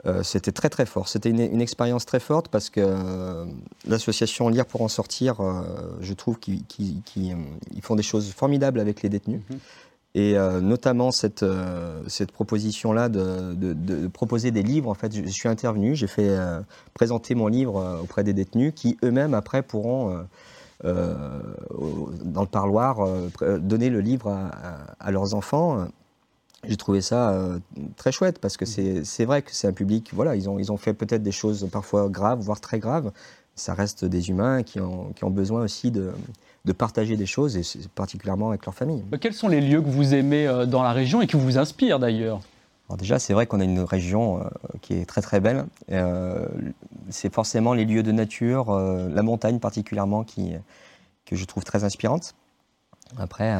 Euh, 0.07 0.23
c'était 0.23 0.51
très 0.51 0.69
très 0.69 0.85
fort. 0.85 1.07
C'était 1.07 1.29
une, 1.29 1.61
expérience 1.61 2.05
très 2.05 2.19
forte 2.19 2.47
parce 2.49 2.69
que 2.69 2.79
euh, 2.79 3.45
l'association 3.87 4.49
Lire 4.49 4.65
pour 4.65 4.81
en 4.81 4.87
sortir, 4.87 5.41
euh, 5.41 5.61
je 6.01 6.13
trouve 6.13 6.37
qu'ils 6.37 6.63
font 7.81 7.95
des 7.95 8.03
choses 8.03 8.31
formidables 8.31 8.79
avec 8.79 9.01
les 9.01 9.09
détenus. 9.09 9.41
Mhm. 9.49 9.59
Et 10.17 10.37
notamment 10.61 11.11
cette, 11.11 11.43
cette 12.07 12.31
proposition-là 12.31 13.09
de, 13.09 14.07
proposer 14.07 14.49
des 14.49 14.63
livres. 14.63 14.89
En 14.89 14.93
fait, 14.93 15.13
je, 15.13 15.29
suis 15.29 15.49
intervenu, 15.49 15.93
j'ai 15.93 16.07
fait 16.07 16.37
présenter 16.93 17.35
mon 17.35 17.47
livre 17.47 17.99
auprès 18.01 18.23
des 18.23 18.31
détenus 18.31 18.71
qui 18.73 18.97
eux-mêmes 19.03 19.33
après 19.33 19.61
pourront 19.61 20.25
dans 20.85 22.41
le 22.41 22.47
parloir 22.47 23.05
donner 23.59 23.89
le 23.89 23.99
livre 23.99 24.33
à 25.01 25.11
leurs 25.11 25.33
enfants 25.33 25.85
j'ai 26.67 26.77
trouvé 26.77 27.01
ça 27.01 27.31
euh, 27.31 27.59
très 27.95 28.11
chouette 28.11 28.39
parce 28.39 28.57
que 28.57 28.65
mm. 28.65 29.03
c'est 29.03 29.25
vrai 29.25 29.41
que 29.41 29.51
c'est 29.53 29.67
un 29.67 29.73
public, 29.73 30.11
voilà, 30.13 30.35
ils 30.35 30.49
ont, 30.49 30.59
ils 30.59 30.71
ont 30.71 30.77
fait 30.77 30.93
peut-être 30.93 31.23
des 31.23 31.31
choses 31.31 31.67
parfois 31.71 32.09
graves, 32.09 32.39
voire 32.39 32.59
très 32.59 32.79
graves. 32.79 33.11
Ça 33.55 33.73
reste 33.73 34.03
des 34.03 34.29
humains 34.29 34.63
qui 34.63 34.79
ont, 34.79 35.13
qui 35.15 35.23
ont 35.23 35.29
besoin 35.29 35.61
aussi 35.61 35.89
de, 35.89 36.11
de 36.65 36.71
partager 36.73 37.15
des 37.15 37.25
choses, 37.25 37.55
et 37.55 37.61
particulièrement 37.95 38.49
avec 38.49 38.65
leur 38.65 38.75
famille. 38.75 39.03
Quels 39.21 39.33
sont 39.33 39.47
les 39.47 39.61
lieux 39.61 39.81
que 39.81 39.87
vous 39.87 40.13
aimez 40.13 40.45
euh, 40.45 40.65
dans 40.65 40.83
la 40.83 40.91
région 40.91 41.21
et 41.21 41.27
qui 41.27 41.37
vous 41.37 41.57
inspirent 41.57 41.99
d'ailleurs? 41.99 42.41
Alors 42.89 42.97
déjà, 42.97 43.17
c'est 43.17 43.33
vrai 43.33 43.47
qu'on 43.47 43.61
a 43.61 43.63
une 43.63 43.79
région 43.79 44.41
euh, 44.41 44.49
qui 44.81 44.93
est 44.93 45.05
très 45.05 45.21
très 45.21 45.39
belle. 45.39 45.65
c'est 47.09 47.33
forcément 47.33 47.73
les 47.73 47.85
lieux 47.85 48.03
de 48.03 48.11
nature, 48.11 48.71
la 48.73 49.23
montagne 49.23 49.59
particulièrement, 49.59 50.23
qui, 50.23 50.53
que 51.25 51.35
je 51.35 51.45
trouve 51.45 51.63
très 51.63 51.83
inspirante. 51.83 52.35
Après, 53.17 53.55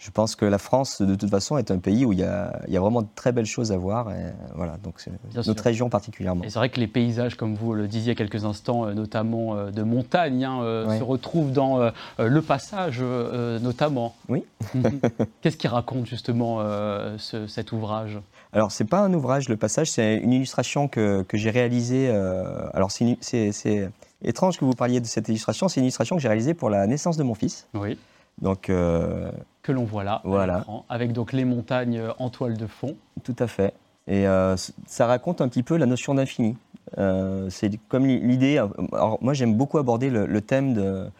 je 0.00 0.10
pense 0.10 0.34
que 0.34 0.46
la 0.46 0.56
France, 0.56 1.02
de 1.02 1.14
toute 1.14 1.28
façon, 1.28 1.58
est 1.58 1.70
un 1.70 1.78
pays 1.78 2.06
où 2.06 2.14
il 2.14 2.20
y 2.20 2.24
a, 2.24 2.62
vraiment 2.66 3.02
de 3.02 3.08
très 3.14 3.32
belles 3.32 3.44
choses 3.44 3.70
à 3.70 3.76
voir. 3.76 4.10
Et 4.10 4.32
voilà, 4.54 4.78
donc 4.82 5.04
notre 5.46 5.62
région 5.62 5.90
particulièrement. 5.90 6.42
Et 6.42 6.48
c'est 6.48 6.58
vrai 6.58 6.70
que 6.70 6.80
les 6.80 6.86
paysages, 6.86 7.36
comme 7.36 7.54
vous 7.54 7.74
le 7.74 7.86
disiez 7.86 8.06
il 8.06 8.08
y 8.08 8.10
a 8.12 8.14
quelques 8.14 8.46
instants, 8.46 8.86
euh, 8.86 8.94
notamment 8.94 9.56
euh, 9.56 9.70
de 9.70 9.82
montagne, 9.82 10.42
hein, 10.42 10.62
euh, 10.62 10.98
se 10.98 11.04
retrouvent 11.04 11.52
dans 11.52 11.90
le 12.18 12.42
passage, 12.42 13.02
notamment. 13.02 14.14
Oui. 14.30 14.42
Mhm. 14.74 15.00
Qu'est-ce 15.42 15.58
qui 15.58 15.68
raconte 15.68 16.06
justement 16.06 16.64
cet 17.18 17.72
ouvrage? 17.72 18.18
Alors, 18.54 18.72
c'est 18.72 18.86
pas 18.86 19.00
un 19.00 19.12
ouvrage, 19.12 19.50
le 19.50 19.58
passage, 19.58 19.90
c'est 19.90 20.16
une 20.16 20.32
illustration 20.32 20.88
que, 20.88 21.22
que 21.22 21.36
j'ai 21.36 21.50
réalisée. 21.50 22.08
alors, 22.72 22.90
c'est 22.90 23.90
étrange 24.24 24.56
que 24.56 24.64
vous 24.64 24.72
parliez 24.72 25.00
de 25.00 25.06
cette 25.06 25.28
illustration. 25.28 25.68
C'est 25.68 25.80
une 25.80 25.84
illustration 25.84 26.16
que 26.16 26.22
j'ai 26.22 26.28
réalisée 26.28 26.54
pour 26.54 26.70
la 26.70 26.86
naissance 26.86 27.18
de 27.18 27.22
mon 27.22 27.34
fils. 27.34 27.68
Oui. 27.74 27.98
Donc, 28.40 28.70
que 29.62 29.72
l'on 29.72 29.84
voit 29.84 30.04
là, 30.04 30.20
voilà. 30.24 30.64
avec 30.88 31.12
donc 31.12 31.32
les 31.32 31.44
montagnes 31.44 32.02
en 32.18 32.30
toile 32.30 32.56
de 32.56 32.66
fond. 32.66 32.96
Tout 33.24 33.36
à 33.38 33.46
fait. 33.46 33.74
Et 34.06 34.24
ça 34.86 35.06
raconte 35.06 35.40
un 35.40 35.48
petit 35.48 35.62
peu 35.62 35.76
la 35.76 35.86
notion 35.86 36.14
d'infini. 36.14 36.56
c'est 36.96 37.76
comme 37.88 38.06
l'idée. 38.06 38.56
Alors 38.92 39.18
moi, 39.20 39.34
j'aime 39.34 39.54
beaucoup 39.54 39.78
aborder 39.78 40.10
le 40.10 40.40
thème 40.40 40.74
de 40.74 41.10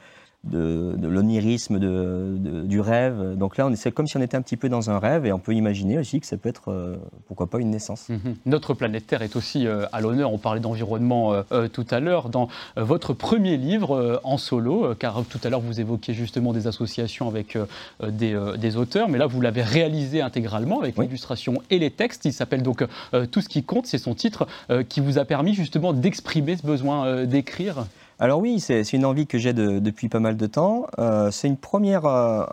de, 0.44 0.96
l'onirisme, 1.06 1.78
de, 1.78 2.62
du 2.64 2.80
rêve. 2.80 3.36
Donc 3.36 3.58
là, 3.58 3.68
c'est 3.74 3.92
comme 3.92 4.06
si 4.06 4.16
on 4.16 4.22
était 4.22 4.36
un 4.36 4.42
petit 4.42 4.56
peu 4.56 4.68
dans 4.68 4.90
un 4.90 4.98
rêve 4.98 5.26
et 5.26 5.32
on 5.32 5.38
peut 5.38 5.54
imaginer 5.54 5.98
aussi 5.98 6.18
que 6.20 6.26
ça 6.26 6.36
peut 6.36 6.48
être, 6.48 6.70
euh, 6.70 6.96
pourquoi 7.28 7.48
pas, 7.48 7.58
une 7.58 7.70
naissance. 7.70 8.08
Mhm. 8.08 8.36
Notre 8.46 8.72
planète 8.72 9.06
Terre 9.06 9.22
est 9.22 9.36
aussi 9.36 9.66
euh, 9.66 9.84
à 9.92 10.00
l'honneur. 10.00 10.32
On 10.32 10.38
parlait 10.38 10.60
d'environnement 10.60 11.34
euh, 11.52 11.68
tout 11.68 11.86
à 11.90 12.00
l'heure. 12.00 12.30
Dans 12.30 12.48
votre 12.76 13.12
premier 13.12 13.56
livre 13.56 14.20
en 14.24 14.38
solo, 14.38 14.94
car 14.98 15.22
tout 15.28 15.38
à 15.44 15.50
l'heure 15.50 15.60
vous 15.60 15.80
évoquiez 15.80 16.14
justement 16.14 16.52
des 16.52 16.66
associations 16.66 17.28
avec 17.28 17.58
des, 18.02 18.76
auteurs, 18.76 19.08
mais 19.08 19.18
là 19.18 19.26
vous 19.26 19.40
l'avez 19.40 19.62
réalisé 19.62 20.22
intégralement 20.22 20.80
avec 20.80 20.96
l'illustration 20.96 21.62
et 21.70 21.78
les 21.78 21.90
textes. 21.90 22.24
Il 22.24 22.32
s'appelle 22.32 22.62
donc 22.62 22.84
Tout 23.30 23.40
ce 23.40 23.48
qui 23.48 23.62
compte, 23.62 23.86
c'est 23.86 23.98
son 23.98 24.14
titre 24.14 24.46
qui 24.88 25.00
vous 25.00 25.18
a 25.18 25.24
permis 25.24 25.54
justement 25.54 25.92
d'exprimer 25.92 26.56
ce 26.56 26.66
besoin 26.66 27.24
d'écrire. 27.24 27.86
Alors 28.20 28.38
oui, 28.38 28.60
c'est 28.60 28.82
une 28.92 29.06
envie 29.06 29.26
que 29.26 29.38
j'ai 29.38 29.54
depuis 29.54 30.10
pas 30.10 30.20
mal 30.20 30.36
de 30.36 30.46
temps. 30.46 30.86
Euh, 30.98 31.30
c'est 31.30 31.48
une 31.48 31.56
première, 31.56 32.04
euh, 32.04 32.44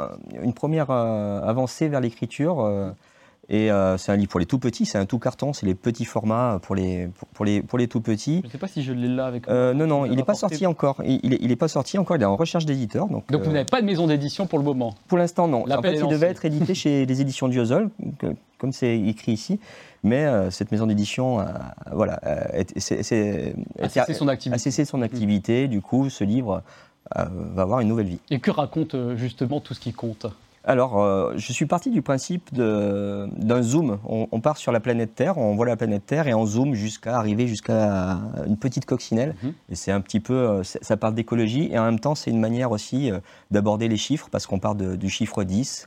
une 0.42 0.54
première 0.54 0.90
euh, 0.90 1.42
avancée 1.42 1.90
vers 1.90 2.00
l'écriture. 2.00 2.94
et 3.50 3.70
c'est 3.98 4.12
un 4.12 4.16
livre 4.16 4.30
pour 4.30 4.40
les 4.40 4.46
tout 4.46 4.60
petits, 4.60 4.86
c'est 4.86 4.98
un 4.98 5.06
tout 5.06 5.20
carton, 5.20 5.52
c'est 5.52 5.66
les 5.66 5.76
petits 5.76 6.06
formats 6.06 6.60
pour 6.62 6.74
les, 6.74 7.10
pour, 7.34 7.44
les, 7.44 7.62
pour 7.62 7.78
les 7.78 7.90
tout 7.90 8.00
petits. 8.00 8.40
Je 8.44 8.48
ne 8.48 8.52
sais 8.52 8.58
pas 8.58 8.70
si 8.70 8.82
je 8.82 8.94
l'ai 8.94 9.10
là 9.10 9.26
avec 9.26 9.46
moi. 9.46 9.74
non, 9.74 9.88
non, 9.88 10.06
il 10.06 10.16
n'est 10.16 10.24
pas 10.24 10.36
sorti 10.36 10.66
encore. 10.66 11.02
Il 11.06 11.48
n'est 11.48 11.56
pas 11.58 11.68
sorti 11.68 11.98
encore, 11.98 12.16
il 12.16 12.22
est 12.22 12.26
en 12.26 12.38
recherche 12.38 12.66
d'éditeur. 12.66 13.08
Donc, 13.08 13.30
donc 13.30 13.42
vous 13.42 13.52
n'avez 13.52 13.66
pas 13.66 13.82
de 13.82 13.86
maison 13.86 14.08
d'édition 14.08 14.48
pour 14.48 14.60
le 14.60 14.66
moment? 14.66 14.96
Pour 15.10 15.18
l'instant, 15.18 15.50
non. 15.50 15.66
En 15.70 15.82
fait, 15.82 15.96
il 15.96 16.08
devait 16.08 16.28
être 16.28 16.46
édité 16.46 16.76
chez 16.76 17.06
les 17.06 17.22
éditions 17.22 17.50
Diozol, 17.50 17.90
comme 18.58 18.72
c'est 18.72 19.00
écrit 19.00 19.34
ici. 19.34 19.60
Mais 20.04 20.26
euh, 20.26 20.52
cette 20.52 20.72
maison 20.72 20.88
d'édition 20.88 21.46
voilà, 21.92 22.20
a, 22.24 22.64
cessé 22.80 23.54
son 24.14 24.28
activité. 24.28 24.86
son 24.86 25.02
activité. 25.02 25.68
Du 25.68 25.82
coup, 25.82 26.10
ce 26.10 26.24
livre 26.24 26.64
euh, 27.18 27.26
va 27.54 27.64
avoir 27.64 27.80
une 27.80 27.88
nouvelle 27.88 28.08
vie. 28.08 28.20
Et 28.30 28.40
que 28.40 28.52
raconte 28.52 28.96
euh, 28.96 29.16
justement 29.16 29.60
tout 29.60 29.74
ce 29.74 29.80
qui 29.80 29.94
compte? 29.94 30.28
Alors, 30.64 31.02
je 31.38 31.54
suis 31.54 31.66
parti 31.66 31.90
du 31.92 32.02
principe 32.02 32.54
d'un 32.54 33.62
zoom. 33.62 34.00
On, 34.04 34.42
part 34.42 34.58
sur 34.58 34.74
la 34.74 34.82
planète 34.82 35.16
Terre, 35.16 35.38
on 35.38 35.56
voit 35.56 35.66
la 35.66 35.78
planète 35.78 36.06
Terre 36.06 36.28
et 36.28 36.34
on 36.34 36.46
zoome 36.46 36.74
jusqu'à 36.74 37.18
arriver 37.18 37.48
jusqu'à 37.48 38.20
une 38.46 38.58
petite 38.58 38.86
coccinelle. 38.86 39.34
Mhm. 39.42 39.54
Et 39.70 39.76
c'est 39.76 39.94
un 39.94 40.02
petit 40.02 40.20
peu, 40.20 40.62
ça 40.64 40.98
parle 40.98 41.16
d'écologie 41.16 41.70
et 41.72 41.80
en 41.80 41.86
même 41.86 42.02
temps, 42.02 42.16
c'est 42.16 42.32
une 42.32 42.42
manière 42.42 42.72
aussi 42.72 43.12
d'aborder 43.50 43.88
les 43.88 43.96
chiffres 43.96 44.28
parce 44.30 44.46
qu'on 44.46 44.60
part 44.60 44.76
du 44.76 45.10
chiffre 45.10 45.46
10 45.46 45.86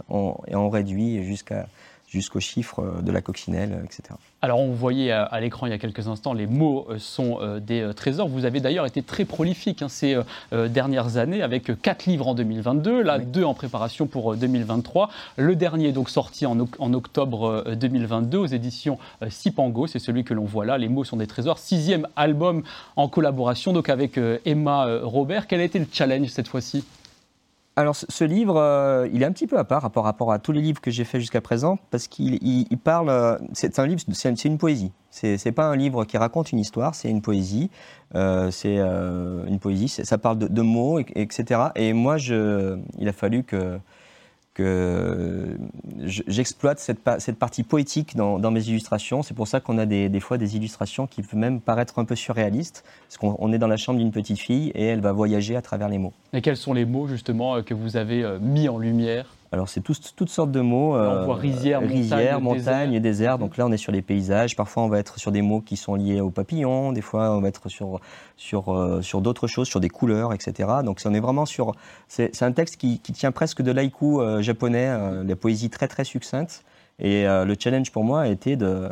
et 0.48 0.56
on 0.56 0.70
réduit 0.70 1.24
jusqu'à 1.24 1.66
jusqu'aux 2.10 2.40
chiffres 2.40 3.00
de 3.02 3.12
la 3.12 3.22
coccinelle, 3.22 3.82
etc. 3.84 4.14
Alors 4.42 4.60
on 4.60 4.72
voyait 4.72 5.12
à, 5.12 5.38
l'écran 5.38 5.66
il 5.66 5.70
y 5.70 5.72
a 5.74 5.78
quelques 5.78 6.08
instants, 6.08 6.32
les 6.32 6.46
mots 6.46 6.86
euh, 6.88 6.98
sont 6.98 7.38
euh, 7.40 7.60
des 7.60 7.82
euh, 7.82 7.92
trésors. 7.92 8.26
Vous 8.26 8.46
avez 8.46 8.60
d'ailleurs 8.60 8.86
été 8.86 9.02
très 9.02 9.24
prolifique 9.24 9.82
hein, 9.82 9.88
ces 9.88 10.18
dernières 10.50 11.18
années 11.18 11.42
avec 11.42 11.80
quatre 11.82 12.06
livres 12.06 12.26
en 12.26 12.34
2022, 12.34 13.02
là 13.02 13.18
deux 13.18 13.44
en 13.44 13.54
préparation 13.54 14.06
pour 14.06 14.34
2023. 14.34 15.10
Le 15.36 15.54
dernier 15.54 15.92
donc 15.92 16.10
sorti 16.10 16.46
en, 16.46 16.58
octobre 16.58 17.64
2022 17.74 18.38
aux 18.38 18.46
éditions 18.46 18.98
Sipango, 19.28 19.86
c'est 19.86 19.98
celui 19.98 20.24
que 20.24 20.34
l'on 20.34 20.44
voit 20.44 20.64
là, 20.64 20.78
Les 20.78 20.88
mots 20.88 21.04
sont 21.04 21.16
des 21.16 21.26
trésors. 21.26 21.58
Sixième 21.58 22.06
album 22.16 22.62
en 22.96 23.08
collaboration 23.08 23.72
donc 23.72 23.88
avec 23.88 24.18
Emma 24.44 25.00
Robert. 25.02 25.46
Quel 25.46 25.60
a 25.60 25.64
été 25.64 25.78
le 25.78 25.86
challenge 25.90 26.28
cette 26.28 26.48
fois-ci? 26.48 26.84
Alors 27.76 27.94
ce 27.96 28.24
livre, 28.24 28.56
euh, 28.58 29.08
il 29.12 29.22
est 29.22 29.24
un 29.24 29.32
petit 29.32 29.46
peu 29.46 29.56
à 29.58 29.64
part 29.64 29.90
par 29.90 30.04
rapport 30.04 30.32
à 30.32 30.38
tous 30.38 30.52
les 30.52 30.60
livres 30.60 30.80
que 30.80 30.90
j'ai 30.90 31.04
fait 31.04 31.20
jusqu'à 31.20 31.40
présent, 31.40 31.78
parce 31.90 32.08
qu'il 32.08 32.66
parle, 32.82 33.08
euh, 33.08 33.38
c'est 33.52 33.78
un 33.78 33.86
livre, 33.86 34.02
c'est 34.12 34.44
une 34.44 34.58
poésie. 34.58 34.92
C'est 35.10 35.52
pas 35.52 35.64
un 35.64 35.76
livre 35.76 36.04
qui 36.04 36.18
raconte 36.18 36.52
une 36.52 36.58
histoire, 36.58 36.94
c'est 36.94 37.08
une 37.08 37.22
poésie. 37.22 37.70
Euh, 38.14 38.50
c'est 38.50 38.76
une 38.76 39.58
poésie, 39.60 39.88
ça 39.88 40.18
parle 40.18 40.38
de, 40.38 40.62
mots, 40.62 40.98
etc. 40.98 41.60
Et 41.76 41.92
moi, 41.92 42.16
il 42.18 43.08
a 43.08 43.12
fallu 43.12 43.44
que 43.44 43.78
que 44.54 45.56
j'exploite 46.04 46.78
cette, 46.78 46.98
cette, 47.18 47.38
partie 47.38 47.62
poétique 47.62 48.16
dans, 48.16 48.50
mes 48.50 48.68
illustrations. 48.68 49.22
C'est 49.22 49.34
pour 49.34 49.48
ça 49.48 49.60
qu'on 49.60 49.78
a 49.78 49.86
des, 49.86 50.20
fois 50.20 50.38
des 50.38 50.56
illustrations 50.56 51.06
qui 51.06 51.22
peuvent 51.22 51.38
même 51.38 51.60
paraître 51.60 51.98
un 51.98 52.04
peu 52.04 52.16
surréalistes, 52.16 52.84
parce 53.08 53.16
qu'on 53.16 53.52
est 53.52 53.58
dans 53.58 53.68
la 53.68 53.76
chambre 53.76 53.98
d'une 53.98 54.10
petite 54.10 54.38
fille 54.38 54.70
et 54.74 54.84
elle 54.84 55.00
va 55.00 55.12
voyager 55.12 55.56
à 55.56 55.62
travers 55.62 55.88
les 55.88 55.98
mots. 55.98 56.12
Et 56.32 56.42
quels 56.42 56.56
sont 56.56 56.72
les 56.72 56.84
mots 56.84 57.06
justement 57.06 57.62
que 57.62 57.74
vous 57.74 57.96
avez 57.96 58.22
euh, 58.22 58.38
mis 58.40 58.68
en 58.68 58.78
lumière 58.78 59.26
alors 59.52 59.68
c'est 59.68 59.80
toutes 59.80 60.28
sortes 60.28 60.52
de 60.52 60.60
mots. 60.60 60.94
on 60.94 61.24
voit 61.24 61.34
rizière, 61.34 61.80
montagne, 61.82 62.38
montagne 62.40 62.92
et 62.92 63.00
désert. 63.00 63.38
Donc 63.38 63.56
là 63.56 63.66
on 63.66 63.72
est 63.72 63.76
sur 63.76 63.90
les 63.90 64.02
paysages. 64.02 64.54
Parfois 64.54 64.84
on 64.84 64.88
va 64.88 64.98
être 65.00 65.18
sur 65.18 65.32
des 65.32 65.42
mots 65.42 65.60
qui 65.60 65.76
sont 65.76 65.96
liés 65.96 66.20
aux 66.20 66.30
papillons. 66.30 66.92
Des 66.92 67.00
fois 67.00 67.32
on 67.32 67.40
va 67.40 67.48
être 67.48 67.68
sur 67.68 68.00
sur 68.36 68.72
euh, 68.72 69.02
sur 69.02 69.20
d'autres 69.20 69.46
choses, 69.46 69.68
sur 69.68 69.80
des 69.80 69.88
couleurs, 69.88 70.32
etc. 70.32 70.68
Donc 70.84 71.00
on 71.04 71.14
est 71.14 71.20
vraiment 71.20 71.46
sur. 71.46 71.74
C'est 72.08 72.42
un 72.42 72.52
texte 72.52 72.76
qui, 72.76 73.00
qui, 73.00 73.12
tient 73.12 73.32
presque 73.32 73.62
de 73.62 73.70
l'aïku 73.70 74.20
euh, 74.20 74.40
japonais, 74.40 74.88
euh, 74.88 75.24
la 75.24 75.36
poésie 75.36 75.68
très 75.68 75.88
très 75.88 76.04
succincte. 76.04 76.64
Et 77.02 77.24
le 77.24 77.56
challenge 77.58 77.90
pour 77.92 78.04
moi 78.04 78.20
a 78.20 78.26
été 78.26 78.56
de 78.56 78.90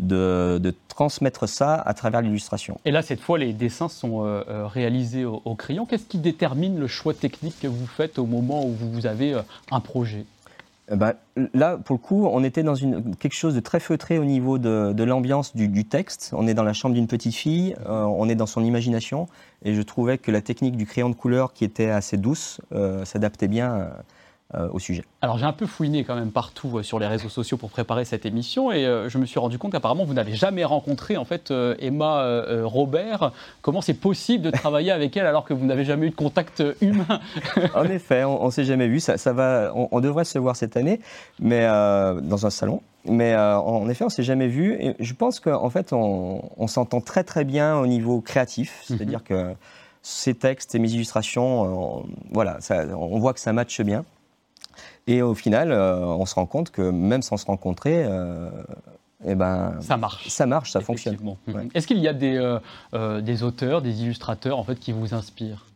de, 0.00 0.74
transmettre 0.88 1.48
ça 1.48 1.74
à 1.74 1.94
travers 1.94 2.20
l'illustration. 2.20 2.78
Et 2.84 2.90
là, 2.90 3.02
cette 3.02 3.20
fois, 3.20 3.38
les 3.38 3.52
dessins 3.52 3.88
sont 3.88 4.24
euh, 4.24 4.42
euh, 4.48 4.66
réalisés 4.66 5.24
au, 5.24 5.54
crayon. 5.54 5.86
Qu'est-ce 5.86 6.04
qui 6.04 6.18
détermine 6.18 6.78
le 6.78 6.86
choix 6.86 7.14
technique 7.14 7.58
que 7.60 7.68
vous 7.68 7.86
faites 7.86 8.18
au 8.18 8.26
moment 8.26 8.66
où 8.66 8.72
vous 8.72 9.06
avez 9.06 9.32
euh, 9.32 9.42
un 9.70 9.80
projet? 9.80 10.24
Eh 10.92 10.96
ben, 10.96 11.14
là, 11.54 11.78
pour 11.78 11.94
le 11.94 12.00
coup, 12.00 12.26
on 12.26 12.42
était 12.42 12.64
dans 12.64 12.74
une, 12.74 13.14
quelque 13.16 13.36
chose 13.36 13.54
de 13.54 13.60
très 13.60 13.78
feutré 13.78 14.18
au 14.18 14.24
niveau 14.24 14.58
de, 14.58 15.02
l'ambiance 15.04 15.54
du, 15.54 15.84
texte. 15.84 16.32
On 16.36 16.48
est 16.48 16.54
dans 16.54 16.64
la 16.64 16.72
chambre 16.72 16.96
d'une 16.96 17.06
petite 17.06 17.34
fille, 17.34 17.76
on 17.86 18.28
est 18.28 18.34
dans 18.34 18.46
son 18.46 18.64
imagination, 18.64 19.28
et 19.64 19.72
je 19.74 19.82
trouvais 19.82 20.18
que 20.18 20.32
la 20.32 20.40
technique 20.40 20.76
du 20.76 20.86
crayon 20.86 21.08
de 21.08 21.14
couleur, 21.14 21.52
qui 21.52 21.64
était 21.64 21.90
assez 21.90 22.16
douce, 22.16 22.60
s'adaptait 23.04 23.46
bien 23.46 23.86
au 24.72 24.78
sujet. 24.78 25.04
Alors 25.22 25.38
j'ai 25.38 25.44
un 25.44 25.52
peu 25.52 25.66
fouiné 25.66 26.02
quand 26.02 26.14
même 26.14 26.32
partout 26.32 26.78
euh, 26.78 26.82
sur 26.82 26.98
les 26.98 27.06
réseaux 27.06 27.28
sociaux 27.28 27.56
pour 27.56 27.70
préparer 27.70 28.04
cette 28.04 28.24
émission 28.24 28.72
et 28.72 28.86
euh, 28.86 29.08
je 29.08 29.18
me 29.18 29.26
suis 29.26 29.38
rendu 29.38 29.58
compte 29.58 29.72
qu'apparemment 29.72 30.04
vous 30.04 30.14
n'avez 30.14 30.34
jamais 30.34 30.64
rencontré 30.64 31.16
en 31.16 31.24
fait 31.24 31.52
Emma 31.78 32.44
Robert. 32.64 33.32
Comment 33.62 33.80
c'est 33.80 33.94
possible 33.94 34.44
de 34.44 34.50
travailler 34.50 34.90
avec 34.90 35.16
elle 35.16 35.26
alors 35.26 35.44
que 35.44 35.52
vous 35.52 35.66
n'avez 35.66 35.84
jamais 35.84 36.06
eu 36.06 36.10
de 36.10 36.14
contact 36.14 36.62
humain? 36.80 37.20
En 37.74 37.84
effet, 37.84 38.24
on, 38.24 38.46
ne 38.46 38.50
s'est 38.50 38.64
jamais 38.64 38.88
vu. 38.88 39.00
Ça, 39.00 39.16
ça 39.16 39.32
va, 39.32 39.72
on, 39.74 40.00
devrait 40.00 40.24
se 40.24 40.38
voir 40.38 40.56
cette 40.56 40.76
année, 40.76 41.00
mais 41.38 41.66
dans 41.66 42.46
un 42.46 42.50
salon. 42.50 42.82
Mais 43.04 43.36
en 43.36 43.88
effet, 43.88 44.04
on 44.04 44.08
s'est 44.08 44.22
jamais 44.22 44.48
vu. 44.48 44.74
Et 44.80 44.94
je 44.98 45.14
pense 45.14 45.40
qu'en 45.40 45.70
fait, 45.70 45.92
on, 45.92 46.66
s'entend 46.66 47.00
très 47.00 47.24
très 47.24 47.44
bien 47.44 47.78
au 47.78 47.86
niveau 47.86 48.20
créatif, 48.20 48.84
mhm. 48.88 48.96
c'est-à-dire 48.96 49.24
que 49.24 49.54
ces 50.02 50.34
textes 50.34 50.74
et 50.74 50.78
mes 50.78 50.90
illustrations, 50.90 52.04
voilà, 52.30 52.60
ça, 52.60 52.84
on 52.96 53.18
voit 53.18 53.34
que 53.34 53.40
ça 53.40 53.52
matche 53.52 53.80
bien. 53.82 54.04
Et 55.06 55.22
au 55.22 55.34
final, 55.34 55.72
euh, 55.72 56.04
on 56.04 56.26
se 56.26 56.34
rend 56.34 56.46
compte 56.46 56.70
que 56.70 56.82
même 56.82 57.22
sans 57.22 57.36
se 57.36 57.46
rencontrer, 57.46 58.04
euh, 58.04 58.50
eh 59.26 59.34
ben, 59.34 59.74
ça 59.80 59.96
marche. 59.96 60.28
Ça 60.28 60.46
marche, 60.46 60.70
ça 60.70 60.80
fonctionne. 60.80 61.16
Est-ce 61.74 61.86
qu'il 61.86 61.98
y 61.98 62.08
a 62.08 62.12
des, 62.12 62.58
euh, 62.94 63.20
des 63.20 63.42
auteurs, 63.42 63.82
des 63.82 64.02
illustrateurs 64.02 64.58
en 64.58 64.64
fait, 64.64 64.76
qui 64.76 64.92
vous 64.92 65.14
inspirent? 65.14 65.66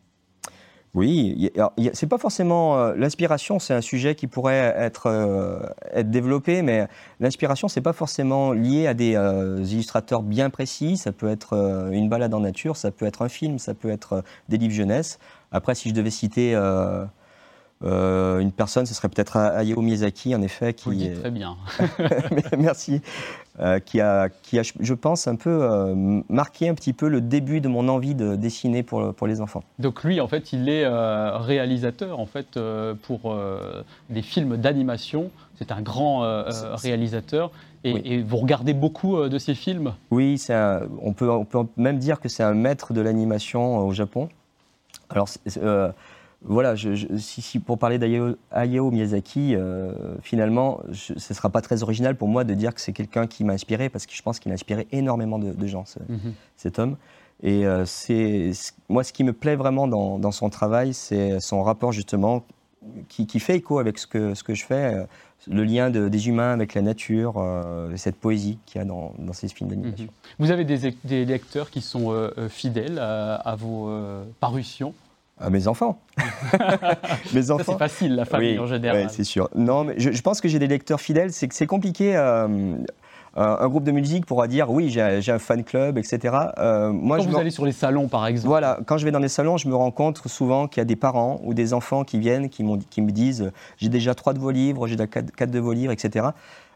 Oui, 0.95 1.51
c'est 1.93 2.07
pas 2.07 2.19
forcément 2.19 2.93
l'inspiration, 2.93 3.59
c'est 3.59 3.75
un 3.75 3.81
sujet 3.81 4.15
qui 4.15 4.29
pourrait 4.29 4.73
être, 4.79 5.09
être 5.93 6.09
développé, 6.09 6.63
mais 6.63 6.87
l'inspiration 7.19 7.67
c'est 7.67 7.81
pas 7.81 7.93
forcément 7.93 8.53
lié 8.53 8.87
à 8.87 8.95
des 8.95 9.15
illustrateurs 9.73 10.23
bien 10.23 10.51
précis. 10.51 10.97
Ça 10.97 11.11
peut 11.11 11.29
être 11.29 11.89
une 11.91 12.09
balade 12.09 12.33
en 12.33 12.39
nature, 12.39 12.77
ça 12.77 12.93
peut 12.93 13.07
être 13.07 13.23
un 13.23 13.29
film, 13.29 13.59
ça 13.59 13.75
peut 13.75 13.91
être 13.91 14.23
des 14.49 14.57
livres 14.57 14.73
jeunesse. 14.73 15.19
Après, 15.51 15.75
si 15.75 15.89
je 15.89 15.95
devais 15.95 16.11
citer 16.11 16.55
euh, 17.83 18.39
une 18.39 18.53
personne, 18.53 18.87
ce 18.87 18.95
serait 18.95 19.09
peut-être 19.09 19.37
Hayao 19.37 19.81
Miyazaki, 19.81 20.35
en 20.35 20.43
effet, 20.43 20.73
qui 20.75 21.11
Vous 21.11 21.21
très 21.21 21.31
bien. 21.31 21.57
Merci. 22.59 23.03
Euh, 23.61 23.79
qui, 23.79 24.01
a, 24.01 24.29
qui 24.29 24.59
a, 24.59 24.63
je 24.63 24.95
pense, 24.95 25.29
un 25.29 25.37
peu 25.37 25.63
euh, 25.63 25.95
marqué 26.29 26.69
un 26.69 26.75
petit 26.75 26.93
peu 26.93 27.09
le 27.09 27.21
début 27.21 27.61
de 27.61 27.69
mon 27.69 27.89
envie 27.89 28.15
de 28.15 28.35
dessiner 28.35 28.83
pour, 28.83 29.15
pour 29.15 29.27
les 29.27 29.41
enfants. 29.41 29.63
Donc 29.79 30.03
lui, 30.03 30.21
en 30.21 30.27
fait, 30.27 30.53
il 30.53 30.69
est 30.69 30.87
réalisateur 30.89 32.19
en 32.19 32.27
fait 32.27 32.59
pour 33.03 33.37
des 34.11 34.23
films 34.23 34.57
d'animation. 34.57 35.31
C'est 35.57 35.71
un 35.71 35.83
grand 35.83 36.45
réalisateur. 36.77 37.53
Et, 37.85 38.23
vous 38.23 38.39
regardez 38.39 38.73
beaucoup 38.73 39.29
de 39.29 39.39
ces 39.39 39.55
films? 39.55 39.93
Oui, 40.11 40.43
on, 41.03 41.13
peut, 41.13 41.31
on 41.31 41.45
peut 41.45 41.59
même 41.77 41.99
dire 41.99 42.19
que 42.19 42.29
c'est 42.29 42.43
un 42.43 42.55
maître 42.55 42.93
de 42.93 43.01
l'animation 43.01 43.79
au 43.79 43.93
Japon. 43.93 44.29
Alors, 45.11 45.29
voilà, 46.47 46.75
si, 46.77 47.59
pour 47.59 47.79
parler 47.79 47.99
d'Hayao 47.99 48.91
Miyazaki, 48.91 49.55
euh, 49.55 49.93
finalement, 50.21 50.81
ce 50.93 51.15
ne 51.15 51.35
sera 51.35 51.49
pas 51.49 51.63
très 51.63 51.83
original 51.83 52.17
pour 52.17 52.29
moi 52.29 52.45
de 52.45 52.53
dire 52.53 52.75
que 52.75 52.83
c'est 52.83 52.93
quelqu'un 52.93 53.27
qui 53.27 53.45
m'a 53.45 53.55
inspiré, 53.55 53.89
parce 53.89 54.05
que 54.05 54.15
je 54.15 54.23
pense 54.23 54.39
qu'il 54.39 54.53
a 54.53 54.55
inspiré 54.55 54.87
énormément 54.93 55.39
de, 55.39 55.67
gens, 55.67 55.85
mhm. 56.09 56.35
cet 56.57 56.79
homme. 56.79 56.97
Et 57.43 57.67
euh, 57.67 57.87
c'est 57.87 58.53
moi, 58.91 59.05
ce 59.05 59.13
qui 59.13 59.25
me 59.25 59.33
plaît 59.33 59.57
vraiment 59.57 59.89
dans, 59.89 60.33
son 60.33 60.51
travail, 60.51 60.93
c'est 60.93 61.41
son 61.41 61.63
rapport 61.63 61.93
justement 61.93 62.45
qui, 63.09 63.27
qui, 63.27 63.41
fait 63.41 63.57
écho 63.57 63.79
avec 63.79 63.99
ce 63.99 64.07
que, 64.07 64.35
ce 64.35 64.43
que 64.43 64.55
je 64.55 64.67
fais, 64.67 65.07
le 65.49 65.65
lien 65.65 65.89
de, 65.89 66.09
des 66.09 66.29
humains 66.29 66.53
avec 66.53 66.75
la 66.75 66.83
nature, 66.83 67.43
cette 67.97 68.17
poésie 68.17 68.59
qu'il 68.67 68.81
y 68.81 68.83
a 68.83 68.85
dans, 68.85 69.15
dans 69.19 69.33
ces 69.33 69.49
films 69.49 69.71
d'animation. 69.71 70.05
Mhm. 70.05 70.11
Vous 70.39 70.51
avez 70.51 70.65
des, 70.67 70.95
des, 71.05 71.25
lecteurs 71.25 71.71
qui 71.71 71.81
sont 71.81 72.31
fidèles 72.51 72.99
à, 72.99 73.37
à 73.37 73.57
vos 73.57 73.91
parutions 74.41 74.93
à 75.39 75.51
mes 75.51 75.67
enfants. 75.67 76.01
mes 77.35 77.51
enfants. 77.51 77.73
C'est 77.73 77.79
facile, 77.79 78.15
la 78.15 78.25
famille 78.25 78.59
en 78.59 78.67
général. 78.67 79.07
Oui, 79.07 79.09
c'est 79.11 79.25
sûr. 79.25 79.49
Non, 79.55 79.85
mais 79.85 79.95
je, 79.99 80.13
je 80.13 80.23
pense 80.23 80.41
que 80.41 80.49
j'ai 80.49 80.59
des 80.59 80.69
lecteurs 80.69 81.01
fidèles. 81.01 81.33
C'est 81.33 81.49
que 81.49 81.55
c'est 81.55 81.67
compliqué. 81.67 82.17
Euh, 82.17 82.77
un 83.37 83.69
groupe 83.69 83.85
de 83.85 83.91
musique 83.91 84.27
pourra 84.27 84.47
dire 84.47 84.71
oui, 84.71 84.91
j'ai 84.91 85.33
un 85.33 85.39
fan 85.39 85.65
club, 85.65 85.99
etc. 85.99 86.35
Euh, 86.59 86.93
moi, 86.93 87.19
quand 87.19 87.25
vous 87.25 87.37
allez 87.37 87.51
sur 87.51 87.65
les 87.65 87.73
salons, 87.73 88.09
par 88.09 88.27
exemple. 88.27 88.49
Voilà, 88.49 88.79
quand 88.87 88.97
je 88.97 89.05
vais 89.05 89.11
dans 89.11 89.19
les 89.19 89.29
salons, 89.29 89.57
je 89.57 89.69
me 89.69 89.75
rends 89.75 89.91
compte 89.91 90.27
souvent 90.29 90.69
qu'il 90.69 90.81
y 90.81 90.83
a 90.83 90.85
des 90.85 90.97
parents 90.97 91.41
ou 91.43 91.53
des 91.53 91.75
enfants 91.75 92.05
qui 92.05 92.19
viennent, 92.19 92.49
qui, 92.49 92.65
qui 92.91 93.03
me 93.03 93.11
disent 93.11 93.51
j'ai 93.77 93.89
déjà 93.89 94.15
trois 94.15 94.35
de 94.35 94.39
vos 94.39 94.51
livres, 94.51 94.87
j'ai 94.87 94.97
déjà 94.97 95.09
quatre, 95.09 95.51
de 95.51 95.59
vos 95.59 95.73
livres, 95.73 95.93
etc. 95.93 96.29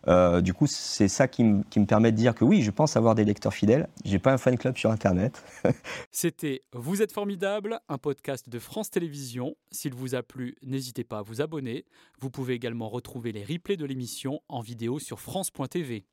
Euh, 0.07 0.41
du 0.41 0.55
coup, 0.55 0.67
c'est 0.67 1.09
ça 1.09 1.29
qui, 1.29 1.45
me 1.45 1.85
permet 1.85 2.13
de 2.13 2.17
dire 2.17 2.35
que 2.35 2.45
oui, 2.45 2.63
je 2.63 2.71
pense 2.71 2.97
avoir 2.97 3.15
des 3.15 3.25
lecteurs 3.25 3.55
fidèles. 3.55 3.89
J'ai 4.05 4.19
pas 4.19 4.33
un 4.33 4.39
fan 4.39 4.57
club 4.57 4.77
sur 4.77 4.91
Internet. 4.91 5.43
C'était 6.11 6.63
Vous 6.73 7.03
êtes 7.03 7.13
formidable, 7.13 7.81
un 7.89 7.99
podcast 7.99 8.49
de 8.49 8.59
France 8.59 8.91
Télévisions. 8.91 9.57
S'il 9.71 9.95
vous 9.95 10.15
a 10.15 10.23
plu, 10.23 10.57
n'hésitez 10.63 11.05
pas 11.05 11.19
à 11.19 11.23
vous 11.23 11.41
abonner. 11.41 11.85
Vous 12.21 12.31
pouvez 12.31 12.55
également 12.55 12.89
retrouver 12.89 13.33
les 13.33 13.45
replays 13.45 13.77
de 13.77 13.85
l'émission 13.85 14.41
en 14.49 14.61
vidéo 14.61 14.99
sur 14.99 15.21
France.tv. 15.21 16.09